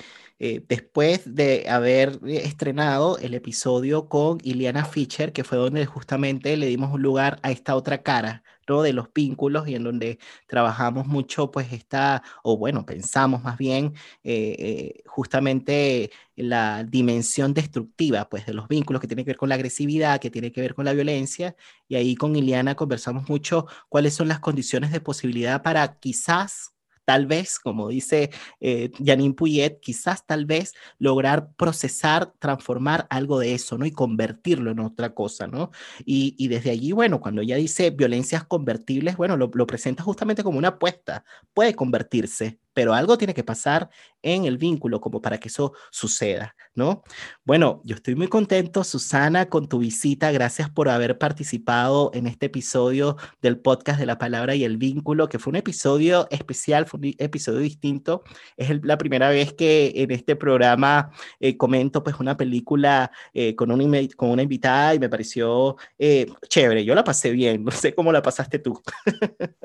[0.67, 6.93] después de haber estrenado el episodio con Iliana Fischer, que fue donde justamente le dimos
[6.93, 11.72] un lugar a esta otra cara de los vínculos y en donde trabajamos mucho, pues
[11.74, 13.93] está, o bueno, pensamos más bien
[14.24, 19.49] eh, eh, justamente la dimensión destructiva, pues de los vínculos que tiene que ver con
[19.49, 21.55] la agresividad, que tiene que ver con la violencia,
[21.88, 26.72] y ahí con Iliana conversamos mucho cuáles son las condiciones de posibilidad para quizás
[27.06, 33.54] tal vez, como dice eh, Janine Puyet, quizás tal vez lograr procesar, transformar algo de
[33.54, 33.86] eso, ¿no?
[33.86, 35.72] Y convertirlo en otra cosa, ¿no?
[36.06, 40.43] Y, y desde allí, bueno, cuando ella dice violencias convertibles, bueno, lo, lo presenta justamente
[40.43, 41.24] como una apuesta,
[41.54, 43.89] puede convertirse, pero algo tiene que pasar
[44.21, 47.03] en el vínculo como para que eso suceda, ¿no?
[47.43, 50.32] Bueno, yo estoy muy contento, Susana, con tu visita.
[50.32, 55.28] Gracias por haber participado en este episodio del podcast de la palabra y el vínculo,
[55.28, 58.24] que fue un episodio especial, fue un episodio distinto.
[58.55, 63.71] Es la primera vez que en este programa eh, comento pues una película eh, con,
[63.71, 66.86] una, con una invitada y me pareció eh, chévere.
[66.86, 68.82] Yo la pasé bien, no sé cómo la pasaste tú.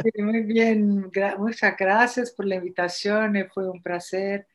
[0.02, 2.97] Sí, muy bien, muchas gracias por la invitación
[3.52, 4.46] fue un placer.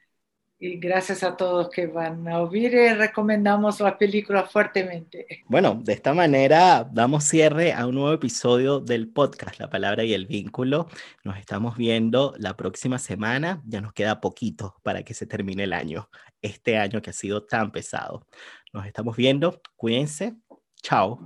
[0.59, 5.43] Y gracias a todos que van a oír y recomendamos la película fuertemente.
[5.47, 10.13] Bueno, de esta manera damos cierre a un nuevo episodio del podcast La Palabra y
[10.13, 10.87] el Vínculo.
[11.25, 13.61] Nos estamos viendo la próxima semana.
[13.65, 16.09] Ya nos queda poquito para que se termine el año.
[16.41, 18.25] Este año que ha sido tan pesado.
[18.71, 19.61] Nos estamos viendo.
[19.75, 20.35] Cuídense.
[20.81, 21.19] Chao.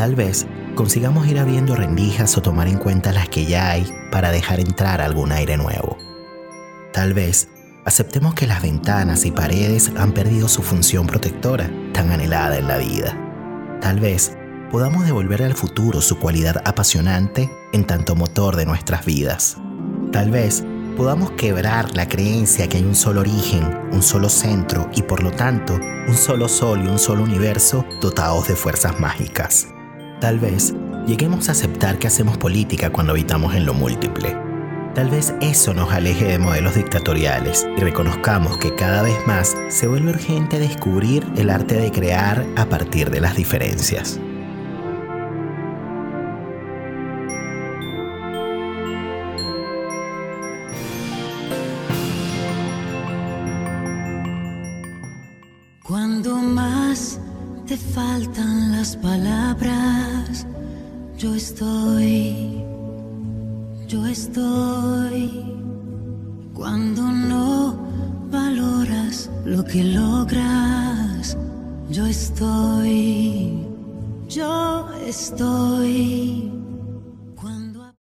[0.00, 0.46] Tal vez
[0.76, 5.02] consigamos ir abriendo rendijas o tomar en cuenta las que ya hay para dejar entrar
[5.02, 5.98] algún aire nuevo.
[6.90, 7.50] Tal vez
[7.84, 12.78] aceptemos que las ventanas y paredes han perdido su función protectora tan anhelada en la
[12.78, 13.14] vida.
[13.82, 14.34] Tal vez
[14.70, 19.58] podamos devolver al futuro su cualidad apasionante en tanto motor de nuestras vidas.
[20.12, 20.64] Tal vez
[20.96, 25.30] podamos quebrar la creencia que hay un solo origen, un solo centro y por lo
[25.30, 25.74] tanto
[26.08, 29.68] un solo sol y un solo universo dotados de fuerzas mágicas.
[30.20, 30.74] Tal vez
[31.06, 34.36] lleguemos a aceptar que hacemos política cuando habitamos en lo múltiple.
[34.94, 39.86] Tal vez eso nos aleje de modelos dictatoriales y reconozcamos que cada vez más se
[39.86, 44.20] vuelve urgente descubrir el arte de crear a partir de las diferencias.
[55.82, 57.18] Cuando más
[57.66, 58.49] te faltan
[58.80, 60.46] las palabras,
[61.18, 62.64] yo estoy,
[63.86, 65.44] yo estoy.
[66.54, 67.76] Cuando no
[68.30, 71.36] valoras lo que logras,
[71.90, 73.66] yo estoy,
[74.30, 76.59] yo estoy.